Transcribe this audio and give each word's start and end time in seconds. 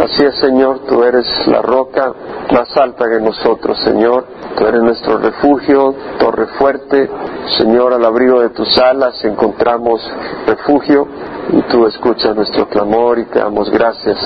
Así 0.00 0.24
es, 0.24 0.34
Señor, 0.36 0.80
tú 0.88 1.02
eres 1.04 1.26
la 1.46 1.60
roca 1.60 2.14
más 2.52 2.74
alta 2.76 3.04
que 3.06 3.20
nosotros, 3.20 3.78
Señor. 3.84 4.24
Tú 4.56 4.66
eres 4.66 4.82
nuestro 4.82 5.18
refugio, 5.18 5.94
torre 6.18 6.46
fuerte. 6.58 7.10
Señor, 7.58 7.92
al 7.92 8.04
abrigo 8.04 8.40
de 8.40 8.48
tus 8.50 8.78
alas 8.78 9.22
encontramos 9.24 10.00
refugio 10.46 11.06
y 11.52 11.60
tú 11.70 11.86
escuchas 11.86 12.34
nuestro 12.34 12.66
clamor 12.68 13.18
y 13.18 13.24
te 13.26 13.40
damos 13.40 13.70
gracias. 13.70 14.16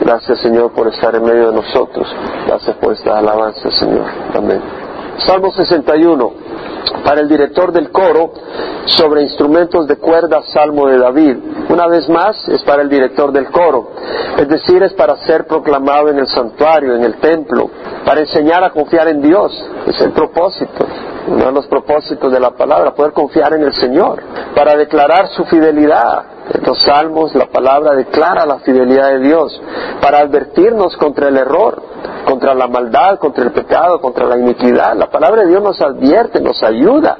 Gracias, 0.00 0.40
Señor, 0.40 0.72
por 0.72 0.88
estar 0.88 1.14
en 1.14 1.24
medio 1.24 1.50
de 1.50 1.56
nosotros. 1.56 2.06
Gracias 2.46 2.76
por 2.76 2.94
esta 2.94 3.18
alabanza, 3.18 3.70
Señor. 3.72 4.06
Amén. 4.34 4.60
Salmo 5.26 5.52
61 5.52 6.32
para 7.04 7.20
el 7.20 7.28
director 7.28 7.72
del 7.72 7.90
coro 7.90 8.32
sobre 8.86 9.22
instrumentos 9.22 9.86
de 9.86 9.96
cuerda, 9.96 10.42
Salmo 10.52 10.86
de 10.86 10.98
David. 10.98 11.36
Una 11.68 11.86
vez 11.86 12.08
más, 12.08 12.48
es 12.48 12.62
para 12.62 12.82
el 12.82 12.88
director 12.88 13.32
del 13.32 13.50
coro, 13.50 13.90
es 14.36 14.48
decir, 14.48 14.82
es 14.82 14.92
para 14.94 15.16
ser 15.18 15.46
proclamado 15.46 16.08
en 16.08 16.18
el 16.18 16.26
santuario, 16.26 16.94
en 16.94 17.04
el 17.04 17.14
templo, 17.16 17.70
para 18.04 18.20
enseñar 18.20 18.64
a 18.64 18.70
confiar 18.70 19.08
en 19.08 19.22
Dios, 19.22 19.52
es 19.86 20.00
el 20.00 20.12
propósito, 20.12 20.86
uno 21.28 21.46
de 21.46 21.52
los 21.52 21.66
propósitos 21.66 22.32
de 22.32 22.40
la 22.40 22.50
palabra, 22.50 22.94
poder 22.94 23.12
confiar 23.12 23.54
en 23.54 23.62
el 23.62 23.72
Señor, 23.74 24.22
para 24.54 24.76
declarar 24.76 25.28
su 25.28 25.44
fidelidad. 25.44 26.24
Los 26.66 26.82
salmos 26.82 27.34
la 27.34 27.46
palabra 27.46 27.94
declara 27.94 28.44
la 28.44 28.58
fidelidad 28.58 29.10
de 29.10 29.20
Dios, 29.20 29.60
para 30.00 30.18
advertirnos 30.18 30.96
contra 30.96 31.28
el 31.28 31.36
error, 31.36 31.80
contra 32.24 32.54
la 32.54 32.66
maldad, 32.66 33.18
contra 33.18 33.44
el 33.44 33.52
pecado, 33.52 34.00
contra 34.00 34.26
la 34.26 34.36
iniquidad. 34.36 34.96
La 34.96 35.10
palabra 35.10 35.42
de 35.42 35.48
Dios 35.48 35.62
nos 35.62 35.80
advierte, 35.80 36.40
nos 36.40 36.62
ayuda. 36.62 37.18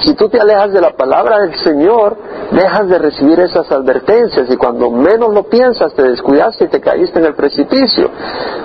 Si 0.00 0.14
tú 0.14 0.28
te 0.28 0.40
alejas 0.40 0.72
de 0.72 0.80
la 0.80 0.90
palabra 0.90 1.40
del 1.40 1.54
Señor, 1.58 2.16
dejas 2.52 2.88
de 2.88 2.98
recibir 2.98 3.40
esas 3.40 3.70
advertencias 3.70 4.48
y 4.48 4.56
cuando 4.56 4.90
menos 4.90 5.34
lo 5.34 5.44
piensas 5.44 5.92
te 5.94 6.02
descuidaste 6.02 6.64
y 6.64 6.68
te 6.68 6.80
caíste 6.80 7.18
en 7.18 7.26
el 7.26 7.34
precipicio. 7.34 8.10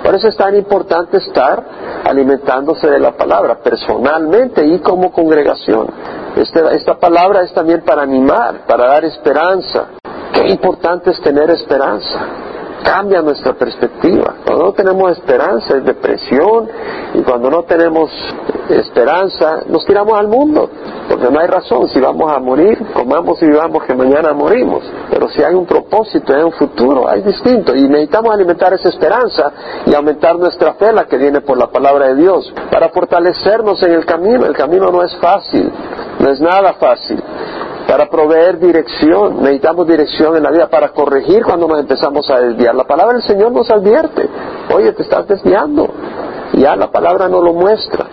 Por 0.02 0.14
eso 0.14 0.28
es 0.28 0.36
tan 0.36 0.54
importante 0.56 1.18
estar 1.18 1.62
alimentándose 2.04 2.88
de 2.88 2.98
la 2.98 3.12
palabra 3.12 3.56
personalmente 3.56 4.64
y 4.64 4.78
como 4.78 5.12
congregación. 5.12 5.88
Este, 6.36 6.76
esta 6.76 6.98
palabra 6.98 7.42
es 7.42 7.52
también 7.52 7.82
para 7.82 8.02
animar, 8.02 8.66
para 8.66 8.86
dar 8.86 9.04
esperanza. 9.04 9.90
Qué 10.32 10.48
importante 10.48 11.10
es 11.10 11.20
tener 11.20 11.50
esperanza 11.50 12.44
cambia 12.84 13.22
nuestra 13.22 13.54
perspectiva. 13.54 14.34
Cuando 14.44 14.66
no 14.66 14.72
tenemos 14.72 15.10
esperanza 15.12 15.76
es 15.78 15.84
depresión 15.84 16.68
y 17.14 17.22
cuando 17.22 17.50
no 17.50 17.62
tenemos 17.64 18.10
esperanza 18.68 19.62
nos 19.66 19.84
tiramos 19.84 20.18
al 20.18 20.28
mundo, 20.28 20.68
porque 21.08 21.30
no 21.30 21.40
hay 21.40 21.46
razón. 21.48 21.88
Si 21.88 21.98
vamos 22.00 22.30
a 22.30 22.38
morir, 22.38 22.78
comamos 22.92 23.42
y 23.42 23.46
vivamos 23.46 23.82
que 23.84 23.94
mañana 23.94 24.32
morimos. 24.32 24.84
Pero 25.10 25.28
si 25.30 25.42
hay 25.42 25.54
un 25.54 25.66
propósito, 25.66 26.34
hay 26.34 26.42
un 26.42 26.52
futuro, 26.52 27.08
hay 27.08 27.22
distinto. 27.22 27.74
Y 27.74 27.88
necesitamos 27.88 28.32
alimentar 28.34 28.72
esa 28.74 28.88
esperanza 28.90 29.52
y 29.86 29.94
aumentar 29.94 30.38
nuestra 30.38 30.74
fe, 30.74 30.92
la 30.92 31.06
que 31.06 31.16
viene 31.16 31.40
por 31.40 31.58
la 31.58 31.68
palabra 31.68 32.08
de 32.08 32.16
Dios, 32.16 32.52
para 32.70 32.90
fortalecernos 32.90 33.82
en 33.82 33.92
el 33.92 34.04
camino. 34.04 34.46
El 34.46 34.54
camino 34.54 34.90
no 34.90 35.02
es 35.02 35.16
fácil, 35.16 35.72
no 36.20 36.30
es 36.30 36.40
nada 36.40 36.74
fácil 36.74 37.22
para 37.86 38.08
proveer 38.08 38.58
dirección. 38.58 39.42
Necesitamos 39.42 39.86
dirección 39.86 40.36
en 40.36 40.42
la 40.42 40.50
vida 40.50 40.68
para 40.68 40.90
corregir 40.90 41.44
cuando 41.44 41.66
nos 41.68 41.80
empezamos 41.80 42.28
a 42.30 42.40
desviar. 42.40 42.74
La 42.74 42.84
palabra 42.84 43.14
del 43.14 43.22
Señor 43.22 43.52
nos 43.52 43.70
advierte, 43.70 44.28
oye, 44.74 44.92
te 44.92 45.02
estás 45.02 45.26
desviando. 45.26 45.88
Ya 46.54 46.76
la 46.76 46.90
palabra 46.90 47.28
no 47.28 47.42
lo 47.42 47.52
muestra. 47.52 48.06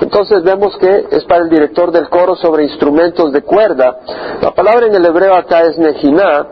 Entonces 0.00 0.42
vemos 0.44 0.76
que 0.78 1.06
es 1.10 1.24
para 1.24 1.42
el 1.42 1.50
director 1.50 1.90
del 1.90 2.08
coro 2.08 2.36
sobre 2.36 2.64
instrumentos 2.64 3.32
de 3.32 3.42
cuerda. 3.42 3.98
La 4.40 4.52
palabra 4.52 4.86
en 4.86 4.94
el 4.94 5.04
hebreo 5.04 5.34
acá 5.34 5.62
es 5.62 5.76
nejiná, 5.78 6.46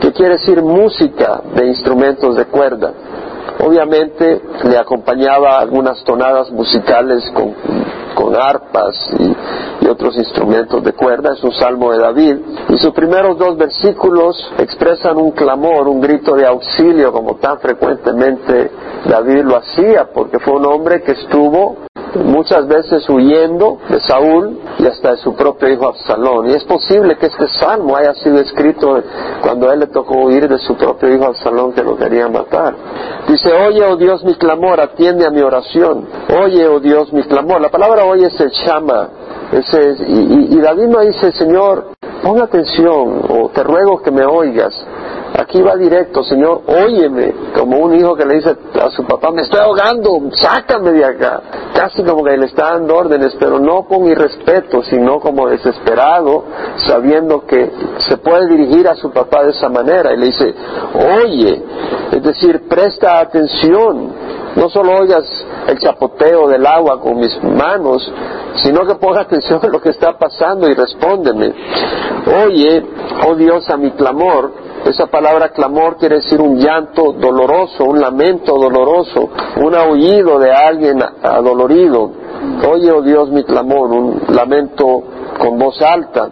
que 0.00 0.12
quiere 0.12 0.34
decir 0.34 0.62
música 0.62 1.42
de 1.54 1.66
instrumentos 1.66 2.36
de 2.36 2.46
cuerda. 2.46 2.92
Obviamente 3.58 4.42
le 4.64 4.78
acompañaba 4.78 5.58
algunas 5.58 6.02
tonadas 6.04 6.50
musicales 6.50 7.30
con, 7.34 8.34
arpas 8.34 8.94
y, 9.18 9.36
otros 9.86 10.16
instrumentos 10.16 10.82
de 10.82 10.92
cuerda, 10.92 11.32
es 11.32 11.44
un 11.44 11.52
salmo 11.52 11.92
de 11.92 11.98
David, 11.98 12.36
y 12.68 12.78
sus 12.78 12.92
primeros 12.92 13.38
dos 13.38 13.56
versículos 13.56 14.36
expresan 14.58 15.18
un 15.18 15.32
clamor, 15.32 15.88
un 15.88 16.00
grito 16.00 16.34
de 16.34 16.46
auxilio, 16.46 17.12
como 17.12 17.36
tan 17.36 17.58
frecuentemente 17.58 18.70
David 19.06 19.42
lo 19.44 19.56
hacía, 19.56 20.08
porque 20.12 20.38
fue 20.38 20.54
un 20.54 20.66
hombre 20.66 21.02
que 21.02 21.12
estuvo 21.12 21.86
muchas 22.24 22.66
veces 22.66 23.08
huyendo 23.08 23.78
de 23.88 24.00
Saúl 24.00 24.58
y 24.78 24.86
hasta 24.86 25.12
de 25.12 25.16
su 25.18 25.34
propio 25.34 25.68
hijo 25.68 25.86
Absalón. 25.86 26.48
Y 26.48 26.54
es 26.54 26.64
posible 26.64 27.16
que 27.16 27.26
este 27.26 27.48
salmo 27.48 27.96
haya 27.96 28.14
sido 28.14 28.38
escrito 28.38 29.02
cuando 29.42 29.70
él 29.72 29.80
le 29.80 29.86
tocó 29.88 30.22
huir 30.22 30.48
de 30.48 30.58
su 30.58 30.76
propio 30.76 31.12
hijo 31.12 31.26
Absalón 31.26 31.72
que 31.72 31.82
lo 31.82 31.96
quería 31.96 32.28
matar. 32.28 32.74
Dice, 33.28 33.52
oye, 33.52 33.84
oh 33.84 33.96
Dios, 33.96 34.24
mi 34.24 34.34
clamor, 34.34 34.80
atiende 34.80 35.26
a 35.26 35.30
mi 35.30 35.40
oración. 35.40 36.06
Oye, 36.42 36.66
oh 36.68 36.80
Dios, 36.80 37.12
mi 37.12 37.22
clamor. 37.24 37.60
La 37.60 37.70
palabra 37.70 38.04
oye 38.04 38.26
es 38.26 38.40
el 38.40 38.50
chama. 38.50 39.08
Ese 39.52 39.96
y, 40.06 40.56
y 40.56 40.60
David 40.60 40.86
no 40.88 41.00
dice, 41.00 41.32
Señor, 41.32 41.92
pon 42.22 42.40
atención 42.40 43.22
o 43.28 43.50
te 43.54 43.62
ruego 43.62 44.02
que 44.02 44.10
me 44.10 44.24
oigas. 44.24 44.74
Aquí 45.38 45.60
va 45.60 45.76
directo, 45.76 46.22
Señor, 46.24 46.62
óyeme, 46.66 47.34
como 47.54 47.78
un 47.78 47.94
hijo 47.94 48.16
que 48.16 48.24
le 48.24 48.36
dice 48.36 48.56
a 48.80 48.90
su 48.90 49.04
papá, 49.04 49.30
me 49.32 49.42
estoy 49.42 49.60
ahogando, 49.60 50.30
sácame 50.32 50.92
de 50.92 51.04
acá. 51.04 51.42
Casi 51.74 52.02
como 52.04 52.24
que 52.24 52.38
le 52.38 52.46
está 52.46 52.72
dando 52.72 52.96
órdenes, 52.96 53.36
pero 53.38 53.58
no 53.58 53.82
con 53.82 54.06
irrespeto, 54.06 54.82
sino 54.84 55.20
como 55.20 55.46
desesperado, 55.48 56.44
sabiendo 56.86 57.44
que 57.44 57.70
se 58.08 58.16
puede 58.16 58.46
dirigir 58.48 58.88
a 58.88 58.94
su 58.94 59.10
papá 59.10 59.44
de 59.44 59.50
esa 59.50 59.68
manera. 59.68 60.14
Y 60.14 60.16
le 60.16 60.26
dice, 60.26 60.54
oye, 61.22 61.62
es 62.12 62.22
decir, 62.22 62.66
presta 62.66 63.18
atención, 63.20 64.12
no 64.56 64.70
solo 64.70 65.00
oigas 65.00 65.24
el 65.68 65.78
chapoteo 65.78 66.48
del 66.48 66.64
agua 66.64 66.98
con 66.98 67.18
mis 67.18 67.42
manos, 67.42 68.10
sino 68.62 68.86
que 68.86 68.94
ponga 68.94 69.20
atención 69.20 69.60
a 69.62 69.68
lo 69.68 69.82
que 69.82 69.90
está 69.90 70.16
pasando 70.16 70.66
y 70.66 70.72
respóndeme. 70.72 71.52
Oye, 72.42 72.86
oh 73.28 73.34
Dios, 73.34 73.68
a 73.68 73.76
mi 73.76 73.90
clamor, 73.90 74.65
esa 74.90 75.06
palabra 75.06 75.48
clamor 75.50 75.96
quiere 75.96 76.16
decir 76.16 76.40
un 76.40 76.58
llanto 76.58 77.12
doloroso, 77.12 77.84
un 77.84 78.00
lamento 78.00 78.56
doloroso, 78.56 79.30
un 79.56 79.74
aullido 79.74 80.38
de 80.38 80.52
alguien 80.52 81.02
adolorido. 81.22 82.10
Oye, 82.70 82.92
oh 82.92 83.02
Dios, 83.02 83.30
mi 83.30 83.42
clamor, 83.44 83.90
un 83.90 84.22
lamento 84.28 85.02
con 85.38 85.58
voz 85.58 85.80
alta. 85.82 86.30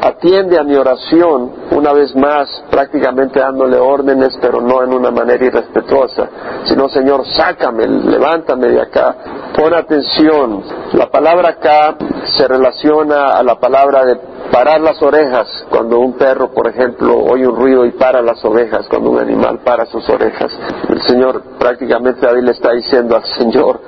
Atiende 0.00 0.58
a 0.58 0.62
mi 0.62 0.76
oración, 0.76 1.52
una 1.72 1.92
vez 1.92 2.14
más, 2.14 2.64
prácticamente 2.70 3.40
dándole 3.40 3.78
órdenes, 3.78 4.38
pero 4.40 4.60
no 4.60 4.82
en 4.82 4.92
una 4.92 5.10
manera 5.10 5.44
irrespetuosa, 5.44 6.28
sino 6.64 6.88
Señor, 6.88 7.24
sácame, 7.36 7.86
levántame 7.86 8.68
de 8.68 8.80
acá. 8.80 9.16
Pon 9.56 9.74
atención. 9.74 10.62
La 10.92 11.10
palabra 11.10 11.50
acá 11.50 11.96
se 12.36 12.46
relaciona 12.46 13.38
a 13.38 13.42
la 13.42 13.58
palabra 13.58 14.04
de 14.04 14.16
parar 14.52 14.80
las 14.80 15.00
orejas 15.02 15.46
cuando 15.70 15.98
un 15.98 16.14
perro, 16.14 16.52
por 16.52 16.66
ejemplo, 16.68 17.18
oye 17.18 17.46
un 17.46 17.56
ruido 17.56 17.84
y 17.84 17.92
para 17.92 18.22
las 18.22 18.44
orejas, 18.44 18.86
cuando 18.88 19.10
un 19.10 19.18
animal 19.18 19.60
para 19.64 19.86
sus 19.86 20.08
orejas. 20.08 20.50
El 20.88 21.02
Señor 21.02 21.42
prácticamente 21.58 22.26
David 22.26 22.42
le 22.42 22.52
está 22.52 22.72
diciendo 22.72 23.16
al 23.16 23.24
Señor, 23.24 23.80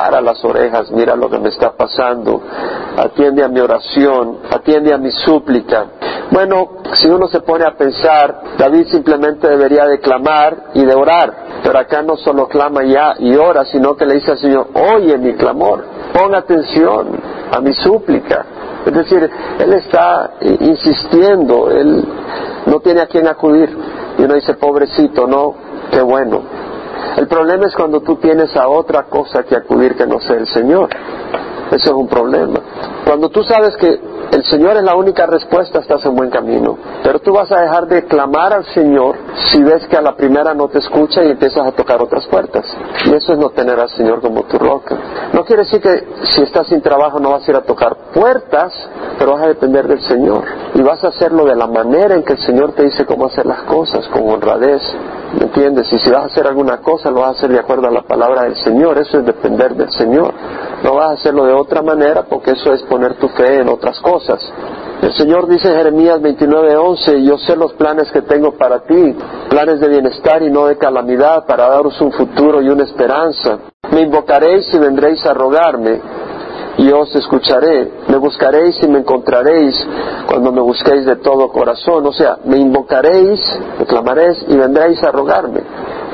para 0.00 0.22
las 0.22 0.42
orejas, 0.46 0.90
mira 0.92 1.14
lo 1.14 1.28
que 1.28 1.38
me 1.38 1.50
está 1.50 1.72
pasando, 1.72 2.40
atiende 2.96 3.44
a 3.44 3.48
mi 3.48 3.60
oración, 3.60 4.38
atiende 4.50 4.94
a 4.94 4.96
mi 4.96 5.10
súplica. 5.10 5.84
Bueno, 6.30 6.70
si 6.94 7.06
uno 7.06 7.28
se 7.28 7.40
pone 7.42 7.66
a 7.66 7.74
pensar, 7.76 8.56
David 8.56 8.86
simplemente 8.90 9.46
debería 9.46 9.86
de 9.86 10.00
clamar 10.00 10.70
y 10.72 10.86
de 10.86 10.94
orar, 10.94 11.34
pero 11.62 11.78
acá 11.78 12.00
no 12.00 12.16
solo 12.16 12.48
clama 12.48 12.82
ya 12.82 13.16
y 13.18 13.36
ora, 13.36 13.66
sino 13.66 13.94
que 13.94 14.06
le 14.06 14.14
dice 14.14 14.30
al 14.30 14.38
Señor, 14.38 14.68
oye 14.72 15.18
mi 15.18 15.34
clamor, 15.34 15.84
pon 16.14 16.34
atención 16.34 17.20
a 17.52 17.60
mi 17.60 17.74
súplica. 17.74 18.46
Es 18.86 18.94
decir, 18.94 19.30
él 19.58 19.72
está 19.74 20.30
insistiendo, 20.60 21.70
él 21.70 22.08
no 22.64 22.80
tiene 22.80 23.02
a 23.02 23.06
quién 23.06 23.26
acudir. 23.26 23.68
Y 24.16 24.22
uno 24.22 24.34
dice, 24.34 24.54
pobrecito, 24.54 25.26
no, 25.26 25.54
qué 25.90 26.00
bueno. 26.00 26.59
El 27.20 27.28
problema 27.28 27.66
es 27.66 27.74
cuando 27.74 28.00
tú 28.00 28.16
tienes 28.16 28.56
a 28.56 28.66
otra 28.66 29.02
cosa 29.02 29.42
que 29.42 29.54
acudir 29.54 29.94
que 29.94 30.06
no 30.06 30.18
sea 30.20 30.36
el 30.36 30.46
Señor. 30.46 30.88
Ese 31.70 31.90
es 31.90 31.92
un 31.92 32.08
problema. 32.08 32.58
Cuando 33.04 33.28
tú 33.28 33.42
sabes 33.42 33.76
que 33.76 34.00
el 34.32 34.42
Señor 34.44 34.78
es 34.78 34.84
la 34.84 34.94
única 34.94 35.26
respuesta, 35.26 35.80
estás 35.80 36.02
en 36.06 36.16
buen 36.16 36.30
camino. 36.30 36.78
Pero 37.02 37.18
tú 37.18 37.34
vas 37.34 37.52
a 37.52 37.60
dejar 37.60 37.86
de 37.88 38.06
clamar 38.06 38.54
al 38.54 38.64
Señor 38.72 39.16
si 39.50 39.62
ves 39.62 39.86
que 39.88 39.98
a 39.98 40.00
la 40.00 40.16
primera 40.16 40.54
no 40.54 40.68
te 40.68 40.78
escucha 40.78 41.22
y 41.22 41.32
empiezas 41.32 41.66
a 41.66 41.72
tocar 41.72 42.00
otras 42.00 42.26
puertas. 42.26 42.64
Y 43.04 43.12
eso 43.12 43.34
es 43.34 43.38
no 43.38 43.50
tener 43.50 43.78
al 43.78 43.90
Señor 43.90 44.22
como 44.22 44.44
tu 44.44 44.56
roca. 44.56 44.96
No 45.34 45.44
quiere 45.44 45.64
decir 45.64 45.82
que 45.82 46.02
si 46.22 46.40
estás 46.40 46.68
sin 46.68 46.80
trabajo 46.80 47.20
no 47.20 47.32
vas 47.32 47.46
a 47.46 47.50
ir 47.50 47.56
a 47.58 47.64
tocar 47.64 47.94
puertas, 48.14 48.72
pero 49.18 49.32
vas 49.32 49.42
a 49.42 49.48
depender 49.48 49.86
del 49.86 50.00
Señor. 50.08 50.44
Y 50.74 50.80
vas 50.80 51.04
a 51.04 51.08
hacerlo 51.08 51.44
de 51.44 51.54
la 51.54 51.66
manera 51.66 52.14
en 52.14 52.22
que 52.22 52.32
el 52.32 52.38
Señor 52.38 52.72
te 52.72 52.84
dice 52.84 53.04
cómo 53.04 53.26
hacer 53.26 53.44
las 53.44 53.64
cosas, 53.64 54.08
con 54.08 54.26
honradez. 54.26 54.80
¿Me 55.32 55.44
entiendes? 55.44 55.92
Y 55.92 55.98
si 55.98 56.10
vas 56.10 56.22
a 56.22 56.26
hacer 56.26 56.46
alguna 56.46 56.78
cosa, 56.78 57.10
lo 57.10 57.20
vas 57.20 57.28
a 57.28 57.38
hacer 57.38 57.50
de 57.50 57.58
acuerdo 57.60 57.86
a 57.86 57.90
la 57.90 58.02
palabra 58.02 58.42
del 58.42 58.56
Señor. 58.56 58.98
Eso 58.98 59.18
es 59.18 59.26
depender 59.26 59.74
del 59.74 59.90
Señor. 59.92 60.34
No 60.82 60.94
vas 60.94 61.10
a 61.10 61.12
hacerlo 61.12 61.44
de 61.44 61.52
otra 61.52 61.82
manera 61.82 62.24
porque 62.28 62.52
eso 62.52 62.72
es 62.72 62.82
poner 62.82 63.14
tu 63.14 63.28
fe 63.28 63.60
en 63.60 63.68
otras 63.68 64.00
cosas. 64.00 64.40
El 65.02 65.14
Señor 65.14 65.46
dice 65.46 65.68
en 65.68 65.76
Jeremías 65.76 66.20
29:11, 66.20 67.24
yo 67.24 67.38
sé 67.38 67.56
los 67.56 67.72
planes 67.74 68.10
que 68.10 68.22
tengo 68.22 68.52
para 68.52 68.80
ti, 68.80 69.16
planes 69.48 69.80
de 69.80 69.88
bienestar 69.88 70.42
y 70.42 70.50
no 70.50 70.66
de 70.66 70.76
calamidad, 70.76 71.46
para 71.46 71.68
daros 71.68 71.98
un 72.00 72.12
futuro 72.12 72.60
y 72.60 72.68
una 72.68 72.84
esperanza. 72.84 73.58
Me 73.92 74.02
invocaréis 74.02 74.72
y 74.74 74.78
vendréis 74.78 75.24
a 75.24 75.32
rogarme, 75.32 76.00
y 76.80 76.90
os 76.92 77.14
escucharé. 77.14 77.92
Me 78.08 78.16
buscaréis 78.16 78.82
y 78.82 78.88
me 78.88 79.00
encontraréis 79.00 79.76
cuando 80.26 80.50
me 80.50 80.62
busquéis 80.62 81.04
de 81.04 81.16
todo 81.16 81.48
corazón. 81.50 82.06
O 82.06 82.12
sea, 82.12 82.38
me 82.44 82.56
invocaréis, 82.56 83.38
me 83.78 83.84
clamaréis 83.84 84.42
y 84.48 84.56
vendréis 84.56 85.02
a 85.04 85.10
rogarme. 85.10 85.60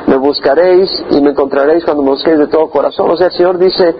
Me 0.08 0.16
buscaréis 0.16 0.90
y 1.10 1.20
me 1.20 1.30
encontraréis 1.30 1.84
cuando 1.84 2.02
me 2.02 2.10
busquéis 2.10 2.38
de 2.38 2.48
todo 2.48 2.68
corazón. 2.68 3.08
O 3.10 3.16
sea, 3.16 3.28
el 3.28 3.32
Señor 3.32 3.58
dice, 3.58 3.94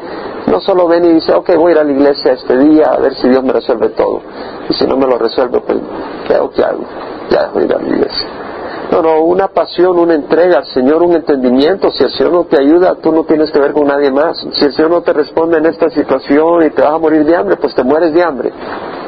no 0.48 0.60
solo 0.60 0.88
ven 0.88 1.04
y 1.04 1.12
dice, 1.14 1.32
ok, 1.32 1.54
voy 1.56 1.70
a 1.70 1.74
ir 1.74 1.78
a 1.78 1.84
la 1.84 1.92
iglesia 1.92 2.32
este 2.32 2.58
día 2.58 2.86
a 2.86 2.98
ver 2.98 3.14
si 3.14 3.28
Dios 3.28 3.44
me 3.44 3.52
resuelve 3.52 3.90
todo. 3.90 4.20
Y 4.68 4.74
si 4.74 4.86
no 4.86 4.96
me 4.96 5.06
lo 5.06 5.18
resuelve, 5.18 5.60
pues, 5.60 5.78
¿qué 6.26 6.34
hago? 6.34 6.50
¿Qué 6.50 6.64
hago? 6.64 6.84
Ya 7.30 7.50
voy 7.52 7.62
a 7.62 7.66
ir 7.66 7.74
a 7.74 7.78
la 7.78 7.88
iglesia. 7.88 8.45
No, 8.90 9.02
no, 9.02 9.20
una 9.22 9.48
pasión, 9.48 9.98
una 9.98 10.14
entrega 10.14 10.58
al 10.58 10.66
Señor, 10.66 11.02
un 11.02 11.14
entendimiento. 11.14 11.90
Si 11.90 12.04
el 12.04 12.10
Señor 12.10 12.32
no 12.32 12.44
te 12.44 12.60
ayuda, 12.60 12.94
tú 12.96 13.12
no 13.12 13.24
tienes 13.24 13.50
que 13.50 13.58
ver 13.58 13.72
con 13.72 13.86
nadie 13.86 14.10
más. 14.10 14.38
Si 14.52 14.64
el 14.64 14.72
Señor 14.72 14.90
no 14.90 15.02
te 15.02 15.12
responde 15.12 15.58
en 15.58 15.66
esta 15.66 15.90
situación 15.90 16.66
y 16.66 16.70
te 16.70 16.82
vas 16.82 16.92
a 16.92 16.98
morir 16.98 17.24
de 17.24 17.36
hambre, 17.36 17.56
pues 17.56 17.74
te 17.74 17.82
mueres 17.82 18.12
de 18.12 18.22
hambre. 18.22 18.52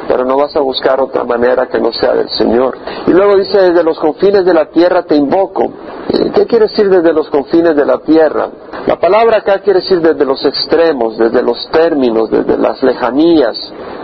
Pero 0.07 0.25
no 0.25 0.37
vas 0.37 0.55
a 0.55 0.59
buscar 0.59 0.99
otra 0.99 1.23
manera 1.23 1.67
que 1.67 1.79
no 1.79 1.93
sea 1.93 2.13
del 2.13 2.29
Señor. 2.29 2.77
Y 3.07 3.11
luego 3.11 3.37
dice, 3.37 3.57
desde 3.57 3.83
los 3.83 3.99
confines 3.99 4.43
de 4.43 4.53
la 4.53 4.65
tierra 4.65 5.03
te 5.03 5.15
invoco. 5.15 5.71
¿Qué 6.33 6.45
quiere 6.45 6.67
decir 6.67 6.89
desde 6.89 7.13
los 7.13 7.29
confines 7.29 7.75
de 7.75 7.85
la 7.85 7.99
tierra? 7.99 8.49
La 8.87 8.99
palabra 8.99 9.37
acá 9.37 9.59
quiere 9.59 9.81
decir 9.81 10.01
desde 10.01 10.25
los 10.25 10.43
extremos, 10.43 11.17
desde 11.17 11.43
los 11.43 11.69
términos, 11.69 12.29
desde 12.31 12.57
las 12.57 12.81
lejanías. 12.81 13.55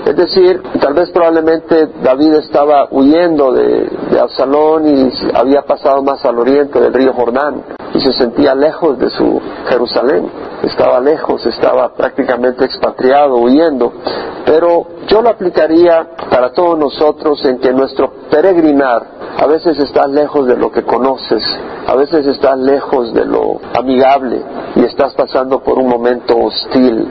Es 0.06 0.16
decir, 0.16 0.62
tal 0.80 0.94
vez 0.94 1.10
probablemente 1.10 1.90
David 2.04 2.36
estaba 2.36 2.88
huyendo 2.92 3.52
de, 3.52 3.90
Absalón 4.22 4.88
y 4.88 5.12
había 5.34 5.64
pasado 5.64 6.02
más 6.04 6.24
al 6.26 6.38
oriente 6.38 6.80
del 6.80 6.94
río 6.94 7.12
Jordán 7.14 7.64
y 7.94 8.00
se 8.00 8.14
sentía 8.14 8.54
lejos 8.56 8.98
de 9.00 9.10
su 9.10 9.42
Jerusalén. 9.68 10.30
Estaba 10.64 11.00
lejos, 11.00 11.46
estaba 11.46 11.94
prácticamente 11.94 12.66
expatriado, 12.66 13.38
huyendo. 13.38 13.94
Pero 14.46 14.86
yo 15.08 15.22
lo 15.22 15.30
aplicaría 15.30 16.08
para 16.30 16.52
todos 16.52 16.78
nosotros 16.78 17.44
en 17.46 17.58
que 17.58 17.74
nuestro 17.74 18.12
peregrinar 18.30 19.16
a 19.38 19.48
veces 19.48 19.78
estás 19.80 20.10
lejos 20.10 20.48
de 20.48 20.56
lo 20.56 20.72
que 20.72 20.84
conoces, 20.84 21.44
a 21.88 21.96
veces 21.96 22.26
estás 22.28 22.58
lejos 22.58 23.14
de 23.14 23.26
lo 23.26 23.60
amigable 23.78 24.42
y 24.76 24.84
estás 24.86 25.14
pasando 25.14 25.62
por 25.62 25.78
un 25.78 25.90
momento 25.90 26.38
hostil, 26.38 27.08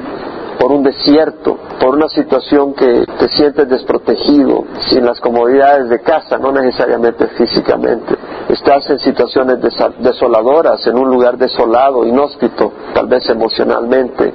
por 0.58 0.72
un 0.72 0.82
desierto, 0.82 1.58
por 1.80 1.94
una 1.94 2.08
situación 2.08 2.74
que 2.74 3.04
te 3.18 3.28
sientes 3.28 3.68
desprotegido, 3.68 4.64
sin 4.88 5.04
las 5.04 5.20
comodidades 5.20 5.88
de 5.88 6.00
casa, 6.00 6.38
no 6.38 6.52
necesariamente 6.52 7.26
físicamente. 7.28 8.14
Estás 8.48 8.88
en 8.90 8.98
situaciones 8.98 9.58
desoladoras, 9.98 10.86
en 10.86 10.98
un 10.98 11.10
lugar 11.10 11.36
desolado, 11.36 12.06
inhóspito, 12.06 12.72
tal 12.94 13.06
vez 13.06 13.28
emocionalmente, 13.28 14.32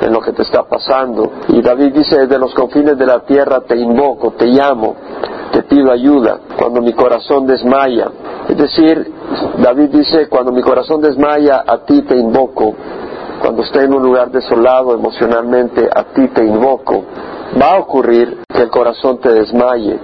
en 0.00 0.12
lo 0.12 0.20
que 0.20 0.32
te 0.32 0.42
está 0.42 0.62
pasando. 0.64 1.32
Y 1.48 1.60
David 1.60 1.92
dice, 1.92 2.18
desde 2.20 2.38
los 2.38 2.54
confines 2.54 2.96
de 2.96 3.06
la 3.06 3.20
tierra 3.20 3.60
te 3.60 3.76
invoco, 3.76 4.32
te 4.32 4.46
llamo, 4.46 4.96
te 5.52 5.62
pido 5.62 5.90
ayuda 5.90 6.38
cuando 6.58 6.80
mi 6.80 6.92
corazón 6.92 7.46
desmaya. 7.46 8.10
Es 8.48 8.56
decir, 8.56 9.12
David 9.58 9.90
dice, 9.90 10.28
cuando 10.28 10.52
mi 10.52 10.62
corazón 10.62 11.00
desmaya, 11.00 11.64
a 11.66 11.84
ti 11.84 12.02
te 12.02 12.16
invoco. 12.16 12.74
Cuando 13.40 13.62
esté 13.62 13.84
en 13.84 13.94
un 13.94 14.02
lugar 14.02 14.30
desolado 14.30 14.94
emocionalmente, 14.94 15.88
a 15.94 16.04
ti 16.12 16.28
te 16.28 16.44
invoco. 16.44 17.04
Va 17.60 17.74
a 17.74 17.78
ocurrir 17.78 18.42
que 18.52 18.62
el 18.62 18.70
corazón 18.70 19.18
te 19.18 19.30
desmaye. 19.30 19.98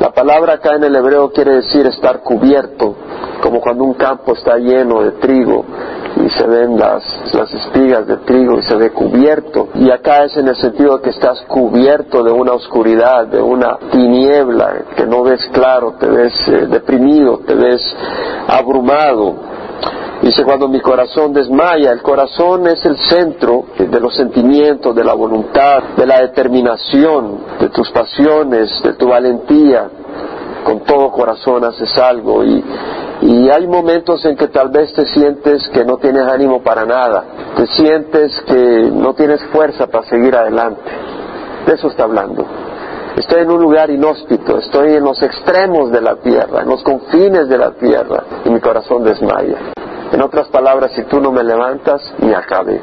La 0.00 0.10
palabra 0.10 0.54
acá 0.54 0.74
en 0.74 0.84
el 0.84 0.94
hebreo 0.94 1.30
quiere 1.30 1.52
decir 1.56 1.86
estar 1.86 2.20
cubierto, 2.20 2.94
como 3.42 3.60
cuando 3.60 3.84
un 3.84 3.94
campo 3.94 4.34
está 4.34 4.56
lleno 4.56 5.02
de 5.02 5.12
trigo 5.12 5.64
y 6.24 6.30
se 6.30 6.46
ven 6.46 6.78
las, 6.78 7.02
espigas 7.52 8.06
de 8.06 8.16
trigo 8.18 8.58
y 8.58 8.62
se 8.62 8.76
ve 8.76 8.90
cubierto. 8.90 9.68
Y 9.74 9.90
acá 9.90 10.24
es 10.24 10.36
en 10.36 10.48
el 10.48 10.56
sentido 10.56 10.96
de 10.96 11.02
que 11.02 11.10
estás 11.10 11.40
cubierto 11.42 12.22
de 12.22 12.32
una 12.32 12.52
oscuridad, 12.52 13.26
de 13.26 13.40
una 13.40 13.78
tiniebla, 13.90 14.84
que 14.96 15.06
no 15.06 15.22
ves 15.22 15.46
claro, 15.52 15.94
te 15.98 16.06
ves 16.06 16.32
eh, 16.48 16.66
deprimido, 16.66 17.40
te 17.46 17.54
ves 17.54 17.82
abrumado. 18.48 19.34
Dice, 20.22 20.44
cuando 20.44 20.66
mi 20.66 20.80
corazón 20.80 21.32
desmaya, 21.32 21.92
el 21.92 22.02
corazón 22.02 22.66
es 22.66 22.84
el 22.84 22.96
centro 22.98 23.66
de 23.78 24.00
los 24.00 24.14
sentimientos, 24.16 24.94
de 24.94 25.04
la 25.04 25.12
voluntad, 25.12 25.82
de 25.96 26.06
la 26.06 26.20
determinación, 26.20 27.38
de 27.60 27.68
tus 27.68 27.90
pasiones, 27.90 28.82
de 28.82 28.94
tu 28.94 29.08
valentía. 29.08 29.88
Con 30.64 30.80
todo 30.80 31.12
corazón 31.12 31.64
haces 31.64 31.96
algo 31.96 32.42
y, 32.42 32.64
y 33.20 33.48
hay 33.50 33.68
momentos 33.68 34.24
en 34.24 34.36
que 34.36 34.48
tal 34.48 34.70
vez 34.70 34.92
te 34.94 35.06
sientes 35.06 35.68
que 35.68 35.84
no 35.84 35.98
tienes 35.98 36.26
ánimo 36.26 36.60
para 36.60 36.84
nada, 36.84 37.24
te 37.56 37.66
sientes 37.68 38.32
que 38.48 38.90
no 38.92 39.14
tienes 39.14 39.40
fuerza 39.52 39.86
para 39.86 40.06
seguir 40.08 40.34
adelante. 40.34 40.82
De 41.66 41.74
eso 41.74 41.88
está 41.88 42.04
hablando. 42.04 42.44
Estoy 43.16 43.42
en 43.42 43.50
un 43.50 43.60
lugar 43.60 43.90
inhóspito, 43.90 44.58
estoy 44.58 44.94
en 44.94 45.04
los 45.04 45.22
extremos 45.22 45.90
de 45.90 46.00
la 46.00 46.16
tierra, 46.16 46.62
en 46.62 46.68
los 46.68 46.82
confines 46.82 47.48
de 47.48 47.58
la 47.58 47.70
tierra, 47.72 48.24
y 48.44 48.50
mi 48.50 48.60
corazón 48.60 49.04
desmaya. 49.04 49.56
En 50.12 50.22
otras 50.22 50.48
palabras, 50.48 50.92
si 50.94 51.02
tú 51.04 51.20
no 51.20 51.32
me 51.32 51.42
levantas, 51.42 52.00
me 52.18 52.34
acabe. 52.34 52.80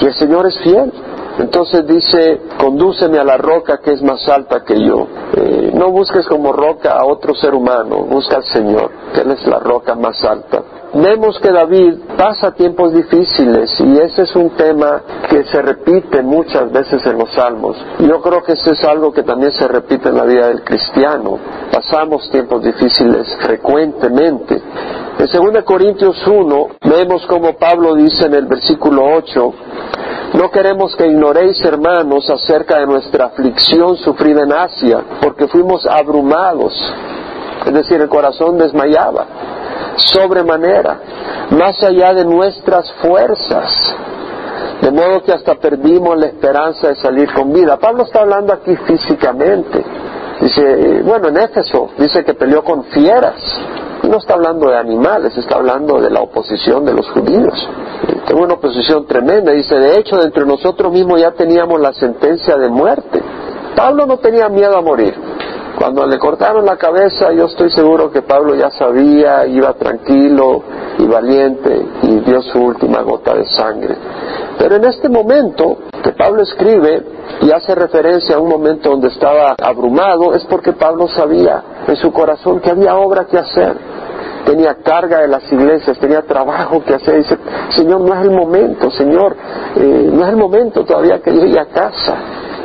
Y 0.00 0.06
el 0.06 0.14
Señor 0.14 0.46
es 0.46 0.58
fiel. 0.62 0.92
Entonces 1.38 1.86
dice, 1.86 2.40
condúceme 2.58 3.18
a 3.18 3.24
la 3.24 3.36
roca 3.36 3.78
que 3.78 3.92
es 3.92 4.02
más 4.02 4.26
alta 4.28 4.64
que 4.64 4.80
yo. 4.80 5.06
Eh, 5.36 5.70
no 5.74 5.90
busques 5.90 6.26
como 6.26 6.52
roca 6.52 6.92
a 6.92 7.04
otro 7.04 7.34
ser 7.34 7.54
humano, 7.54 8.04
busca 8.04 8.36
al 8.36 8.44
Señor, 8.44 8.90
que 9.12 9.20
Él 9.20 9.30
es 9.32 9.46
la 9.46 9.58
roca 9.58 9.94
más 9.94 10.24
alta. 10.24 10.62
Vemos 10.94 11.38
que 11.40 11.52
David 11.52 11.94
pasa 12.16 12.52
tiempos 12.52 12.94
difíciles 12.94 13.70
y 13.80 13.98
ese 13.98 14.22
es 14.22 14.34
un 14.34 14.50
tema 14.50 15.02
que 15.28 15.44
se 15.44 15.60
repite 15.60 16.22
muchas 16.22 16.72
veces 16.72 17.04
en 17.04 17.18
los 17.18 17.30
salmos. 17.34 17.76
Yo 17.98 18.22
creo 18.22 18.42
que 18.42 18.52
ese 18.52 18.70
es 18.70 18.82
algo 18.84 19.12
que 19.12 19.22
también 19.22 19.52
se 19.52 19.68
repite 19.68 20.08
en 20.08 20.16
la 20.16 20.24
vida 20.24 20.48
del 20.48 20.64
cristiano. 20.64 21.38
Pasamos 21.70 22.30
tiempos 22.30 22.62
difíciles 22.62 23.26
frecuentemente. 23.40 24.62
En 25.18 25.52
2 25.54 25.64
Corintios 25.64 26.26
1 26.26 26.66
vemos 26.84 27.26
como 27.26 27.58
Pablo 27.58 27.94
dice 27.94 28.26
en 28.26 28.34
el 28.34 28.46
versículo 28.46 29.02
8, 29.16 29.54
no 30.34 30.50
queremos 30.50 30.94
que 30.96 31.06
ignoréis, 31.06 31.60
hermanos, 31.64 32.28
acerca 32.28 32.78
de 32.78 32.86
nuestra 32.86 33.26
aflicción 33.26 33.96
sufrida 33.96 34.42
en 34.42 34.52
Asia, 34.52 35.00
porque 35.20 35.46
fuimos 35.46 35.86
abrumados, 35.86 36.74
es 37.64 37.72
decir, 37.72 38.00
el 38.00 38.08
corazón 38.08 38.58
desmayaba, 38.58 39.26
sobremanera, 39.96 41.00
más 41.50 41.82
allá 41.82 42.12
de 42.12 42.24
nuestras 42.24 42.90
fuerzas, 42.94 43.72
de 44.82 44.90
modo 44.90 45.22
que 45.22 45.32
hasta 45.32 45.54
perdimos 45.54 46.18
la 46.18 46.26
esperanza 46.26 46.88
de 46.88 46.96
salir 46.96 47.32
con 47.32 47.52
vida. 47.52 47.76
Pablo 47.76 48.02
está 48.02 48.20
hablando 48.20 48.52
aquí 48.52 48.76
físicamente. 48.76 49.84
Dice, 50.40 51.02
bueno, 51.02 51.28
en 51.28 51.38
Éfeso 51.38 51.90
dice 51.96 52.24
que 52.24 52.34
peleó 52.34 52.62
con 52.62 52.84
fieras. 52.84 53.40
No 54.08 54.18
está 54.18 54.34
hablando 54.34 54.68
de 54.70 54.76
animales, 54.76 55.36
está 55.36 55.56
hablando 55.56 56.00
de 56.00 56.10
la 56.10 56.20
oposición 56.20 56.84
de 56.84 56.92
los 56.92 57.08
judíos. 57.10 57.68
Tengo 58.26 58.42
una 58.42 58.54
oposición 58.54 59.06
tremenda. 59.06 59.52
Dice, 59.52 59.76
de 59.76 59.98
hecho, 59.98 60.22
entre 60.22 60.46
nosotros 60.46 60.92
mismos 60.92 61.20
ya 61.20 61.32
teníamos 61.32 61.80
la 61.80 61.92
sentencia 61.92 62.56
de 62.56 62.68
muerte. 62.68 63.20
Pablo 63.74 64.06
no 64.06 64.18
tenía 64.18 64.48
miedo 64.48 64.76
a 64.76 64.82
morir. 64.82 65.14
Cuando 65.78 66.06
le 66.06 66.18
cortaron 66.18 66.64
la 66.64 66.76
cabeza, 66.76 67.32
yo 67.32 67.46
estoy 67.46 67.70
seguro 67.70 68.10
que 68.10 68.22
Pablo 68.22 68.54
ya 68.54 68.70
sabía, 68.70 69.46
iba 69.46 69.74
tranquilo 69.74 70.62
y 70.98 71.04
valiente 71.04 71.86
y 72.02 72.20
dio 72.20 72.40
su 72.42 72.58
última 72.58 73.02
gota 73.02 73.34
de 73.34 73.44
sangre. 73.50 73.94
Pero 74.58 74.76
en 74.76 74.84
este 74.84 75.10
momento 75.10 75.76
que 76.02 76.12
Pablo 76.12 76.42
escribe 76.42 77.04
y 77.42 77.50
hace 77.50 77.74
referencia 77.74 78.36
a 78.36 78.40
un 78.40 78.48
momento 78.48 78.88
donde 78.88 79.08
estaba 79.08 79.54
abrumado, 79.62 80.32
es 80.34 80.44
porque 80.44 80.72
Pablo 80.72 81.08
sabía 81.08 81.62
en 81.86 81.96
su 81.96 82.10
corazón 82.10 82.60
que 82.60 82.70
había 82.70 82.96
obra 82.96 83.26
que 83.26 83.36
hacer 83.36 83.95
tenía 84.46 84.76
carga 84.76 85.20
de 85.20 85.28
las 85.28 85.52
iglesias, 85.52 85.98
tenía 85.98 86.22
trabajo 86.22 86.82
que 86.82 86.94
hacer. 86.94 87.18
Dice, 87.18 87.36
Señor, 87.74 88.00
no 88.00 88.14
es 88.14 88.22
el 88.22 88.30
momento, 88.30 88.90
Señor, 88.92 89.36
eh, 89.76 90.10
no 90.12 90.24
es 90.24 90.30
el 90.30 90.36
momento 90.36 90.84
todavía 90.84 91.20
que 91.20 91.32
llegue 91.32 91.58
a 91.58 91.66
casa. 91.66 92.16